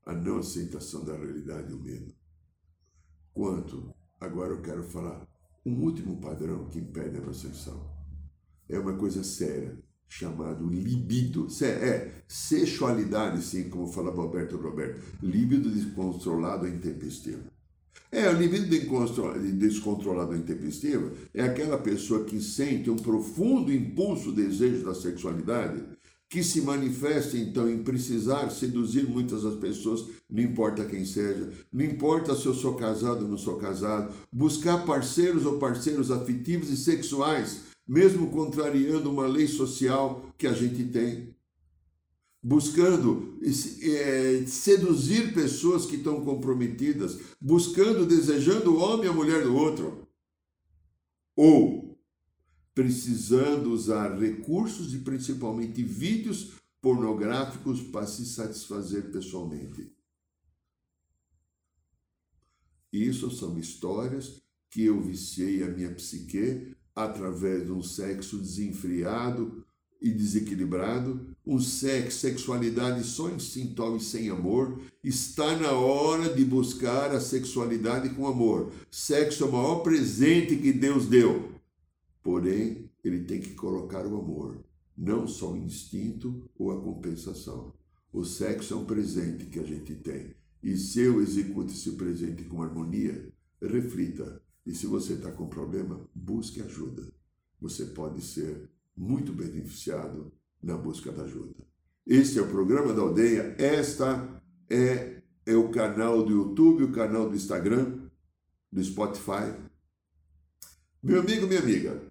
A 0.05 0.13
não 0.13 0.37
aceitação 0.37 1.03
da 1.03 1.17
realidade 1.17 1.73
medo. 1.73 2.13
Quanto, 3.33 3.91
agora 4.19 4.53
eu 4.53 4.61
quero 4.61 4.83
falar 4.83 5.30
um 5.65 5.81
último 5.81 6.17
padrão 6.17 6.65
que 6.65 6.79
impede 6.79 7.17
a 7.17 7.29
ascensão 7.29 7.91
é 8.71 8.79
uma 8.79 8.93
coisa 8.93 9.23
séria, 9.23 9.77
chamado 10.07 10.67
libido. 10.67 11.47
É, 11.61 12.09
sexualidade, 12.27 13.43
sim, 13.43 13.69
como 13.69 13.87
falava 13.87 14.21
Alberto 14.21 14.57
Roberto. 14.57 15.01
Libido 15.21 15.69
descontrolado 15.69 16.67
e 16.67 16.71
intempestivo. 16.71 17.43
É, 18.11 18.29
o 18.29 18.33
libido 18.33 18.67
descontrolado 19.57 20.35
e 20.35 20.39
intempestivo 20.39 21.11
é 21.33 21.43
aquela 21.43 21.77
pessoa 21.77 22.25
que 22.25 22.41
sente 22.41 22.89
um 22.89 22.97
profundo 22.97 23.71
impulso, 23.71 24.33
desejo 24.33 24.85
da 24.85 24.93
sexualidade 24.93 25.81
que 26.31 26.41
se 26.41 26.61
manifesta 26.61 27.37
então 27.37 27.69
em 27.69 27.83
precisar 27.83 28.49
seduzir 28.51 29.05
muitas 29.05 29.43
das 29.43 29.55
pessoas, 29.55 30.05
não 30.29 30.41
importa 30.41 30.85
quem 30.85 31.03
seja, 31.03 31.51
não 31.73 31.83
importa 31.83 32.33
se 32.33 32.45
eu 32.45 32.53
sou 32.53 32.75
casado 32.75 33.23
ou 33.23 33.27
não 33.27 33.37
sou 33.37 33.57
casado, 33.57 34.13
buscar 34.31 34.85
parceiros 34.85 35.45
ou 35.45 35.59
parceiros 35.59 36.09
afetivos 36.09 36.69
e 36.69 36.77
sexuais, 36.77 37.63
mesmo 37.85 38.29
contrariando 38.29 39.11
uma 39.11 39.27
lei 39.27 39.45
social 39.45 40.33
que 40.37 40.47
a 40.47 40.53
gente 40.53 40.85
tem. 40.85 41.35
Buscando 42.41 43.37
é, 43.43 44.45
seduzir 44.47 45.33
pessoas 45.33 45.85
que 45.85 45.97
estão 45.97 46.23
comprometidas, 46.23 47.19
buscando, 47.41 48.05
desejando 48.05 48.73
o 48.73 48.79
homem 48.79 49.07
e 49.07 49.09
a 49.09 49.13
mulher 49.13 49.43
do 49.43 49.53
outro. 49.53 50.07
Ou 51.35 51.80
precisando 52.73 53.71
usar 53.71 54.17
recursos 54.17 54.93
e 54.93 54.99
principalmente 54.99 55.83
vídeos 55.83 56.53
pornográficos 56.81 57.81
para 57.81 58.07
se 58.07 58.25
satisfazer 58.25 59.11
pessoalmente. 59.11 59.91
Isso 62.91 63.29
são 63.31 63.57
histórias 63.57 64.41
que 64.69 64.83
eu 64.83 65.01
viciei 65.01 65.63
a 65.63 65.67
minha 65.67 65.93
psique 65.93 66.75
através 66.95 67.65
de 67.65 67.71
um 67.71 67.83
sexo 67.83 68.37
desenfreado 68.37 69.65
e 70.01 70.09
desequilibrado, 70.09 71.27
um 71.45 71.59
sexo, 71.59 72.19
sexualidade 72.19 73.03
só 73.03 73.29
instintual 73.29 73.95
e 73.95 74.01
sem 74.01 74.29
amor. 74.29 74.81
Está 75.03 75.55
na 75.55 75.71
hora 75.71 76.33
de 76.33 76.43
buscar 76.43 77.13
a 77.13 77.21
sexualidade 77.21 78.09
com 78.09 78.27
amor. 78.27 78.71
Sexo 78.89 79.43
é 79.43 79.47
o 79.47 79.51
maior 79.51 79.83
presente 79.83 80.55
que 80.55 80.73
Deus 80.73 81.05
deu. 81.05 81.50
Porém, 82.23 82.89
ele 83.03 83.23
tem 83.23 83.39
que 83.39 83.53
colocar 83.55 84.05
o 84.05 84.19
amor, 84.19 84.63
não 84.97 85.27
só 85.27 85.51
o 85.51 85.57
instinto 85.57 86.49
ou 86.55 86.71
a 86.71 86.81
compensação. 86.81 87.73
O 88.13 88.23
sexo 88.23 88.73
é 88.73 88.77
um 88.77 88.85
presente 88.85 89.45
que 89.45 89.59
a 89.59 89.63
gente 89.63 89.95
tem. 89.95 90.35
E 90.61 90.77
se 90.77 90.99
eu 90.99 91.21
executo 91.21 91.71
esse 91.71 91.93
presente 91.93 92.43
com 92.43 92.61
harmonia, 92.61 93.31
reflita. 93.61 94.41
E 94.65 94.75
se 94.75 94.85
você 94.85 95.13
está 95.13 95.31
com 95.31 95.47
problema, 95.47 96.07
busque 96.13 96.61
ajuda. 96.61 97.03
Você 97.59 97.85
pode 97.85 98.21
ser 98.21 98.69
muito 98.95 99.31
beneficiado 99.31 100.31
na 100.61 100.77
busca 100.77 101.11
da 101.11 101.23
ajuda. 101.23 101.55
Este 102.05 102.37
é 102.37 102.41
o 102.41 102.47
programa 102.47 102.93
da 102.93 103.01
aldeia. 103.01 103.55
Esta 103.57 104.41
é, 104.69 105.21
é 105.45 105.55
o 105.55 105.69
canal 105.69 106.23
do 106.23 106.31
YouTube, 106.31 106.83
o 106.83 106.91
canal 106.91 107.29
do 107.29 107.35
Instagram, 107.35 108.09
do 108.71 108.83
Spotify. 108.83 109.53
Meu 111.01 111.21
amigo, 111.21 111.47
minha 111.47 111.59
amiga, 111.59 112.10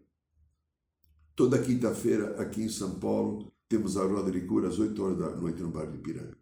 Toda 1.41 1.59
quinta-feira, 1.59 2.38
aqui 2.38 2.64
em 2.64 2.68
São 2.68 2.97
Paulo, 2.97 3.51
temos 3.66 3.97
a 3.97 4.05
roda 4.05 4.30
de 4.30 4.43
cura 4.43 4.68
às 4.68 4.78
8 4.78 5.03
horas 5.03 5.18
da 5.18 5.30
noite 5.30 5.62
no 5.62 5.70
bairro 5.70 5.93
de 5.93 5.97
Piranga. 5.97 6.36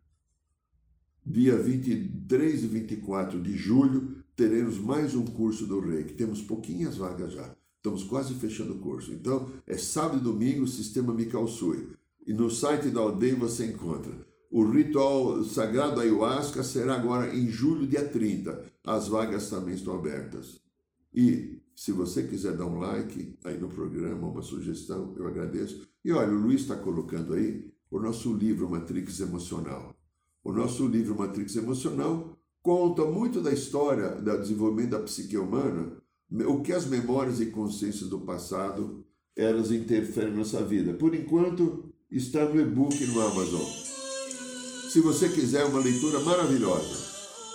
Dia 1.24 1.56
23 1.56 2.64
e 2.64 2.66
24 2.66 3.40
de 3.40 3.56
julho, 3.56 4.16
teremos 4.34 4.76
mais 4.76 5.14
um 5.14 5.24
curso 5.24 5.68
do 5.68 5.78
Reiki. 5.78 6.14
Temos 6.14 6.42
pouquinhas 6.42 6.96
vagas 6.96 7.34
já. 7.34 7.54
Estamos 7.76 8.02
quase 8.02 8.34
fechando 8.34 8.72
o 8.72 8.78
curso. 8.80 9.12
Então, 9.12 9.48
é 9.68 9.78
sábado 9.78 10.18
e 10.18 10.20
domingo, 10.20 10.66
Sistema 10.66 11.14
Sui. 11.46 11.90
E 12.26 12.32
no 12.32 12.50
site 12.50 12.90
da 12.90 12.98
aldeia 12.98 13.36
você 13.36 13.66
encontra. 13.66 14.26
O 14.50 14.68
ritual 14.68 15.44
sagrado 15.44 16.00
ayahuasca 16.00 16.64
será 16.64 16.96
agora 16.96 17.32
em 17.32 17.46
julho, 17.48 17.86
dia 17.86 18.04
30. 18.04 18.64
As 18.84 19.06
vagas 19.06 19.48
também 19.48 19.76
estão 19.76 19.94
abertas. 19.94 20.60
E 21.14 21.60
se 21.78 21.92
você 21.92 22.24
quiser 22.24 22.56
dar 22.56 22.66
um 22.66 22.80
like 22.80 23.38
aí 23.44 23.56
no 23.56 23.68
programa, 23.68 24.26
uma 24.26 24.42
sugestão, 24.42 25.14
eu 25.16 25.28
agradeço. 25.28 25.88
E 26.04 26.10
olha, 26.10 26.32
o 26.32 26.40
Luiz 26.40 26.62
está 26.62 26.74
colocando 26.74 27.34
aí 27.34 27.72
o 27.88 28.00
nosso 28.00 28.34
livro 28.34 28.68
Matrix 28.68 29.20
Emocional. 29.20 29.94
O 30.42 30.52
nosso 30.52 30.88
livro 30.88 31.16
Matrix 31.16 31.54
Emocional 31.54 32.36
conta 32.60 33.04
muito 33.04 33.40
da 33.40 33.52
história 33.52 34.10
do 34.10 34.38
desenvolvimento 34.38 34.90
da 34.90 34.98
psique 34.98 35.36
humana, 35.36 35.92
o 36.48 36.62
que 36.62 36.72
as 36.72 36.84
memórias 36.84 37.40
e 37.40 37.46
consciências 37.46 38.10
do 38.10 38.22
passado 38.22 39.06
elas 39.36 39.70
interferem 39.70 40.32
na 40.32 40.38
nossa 40.38 40.64
vida. 40.64 40.94
Por 40.94 41.14
enquanto, 41.14 41.94
está 42.10 42.44
no 42.44 42.60
e-book 42.60 43.06
no 43.06 43.20
Amazon. 43.20 43.70
Se 44.90 45.00
você 45.00 45.28
quiser 45.28 45.64
uma 45.66 45.78
leitura 45.78 46.18
maravilhosa, 46.24 47.07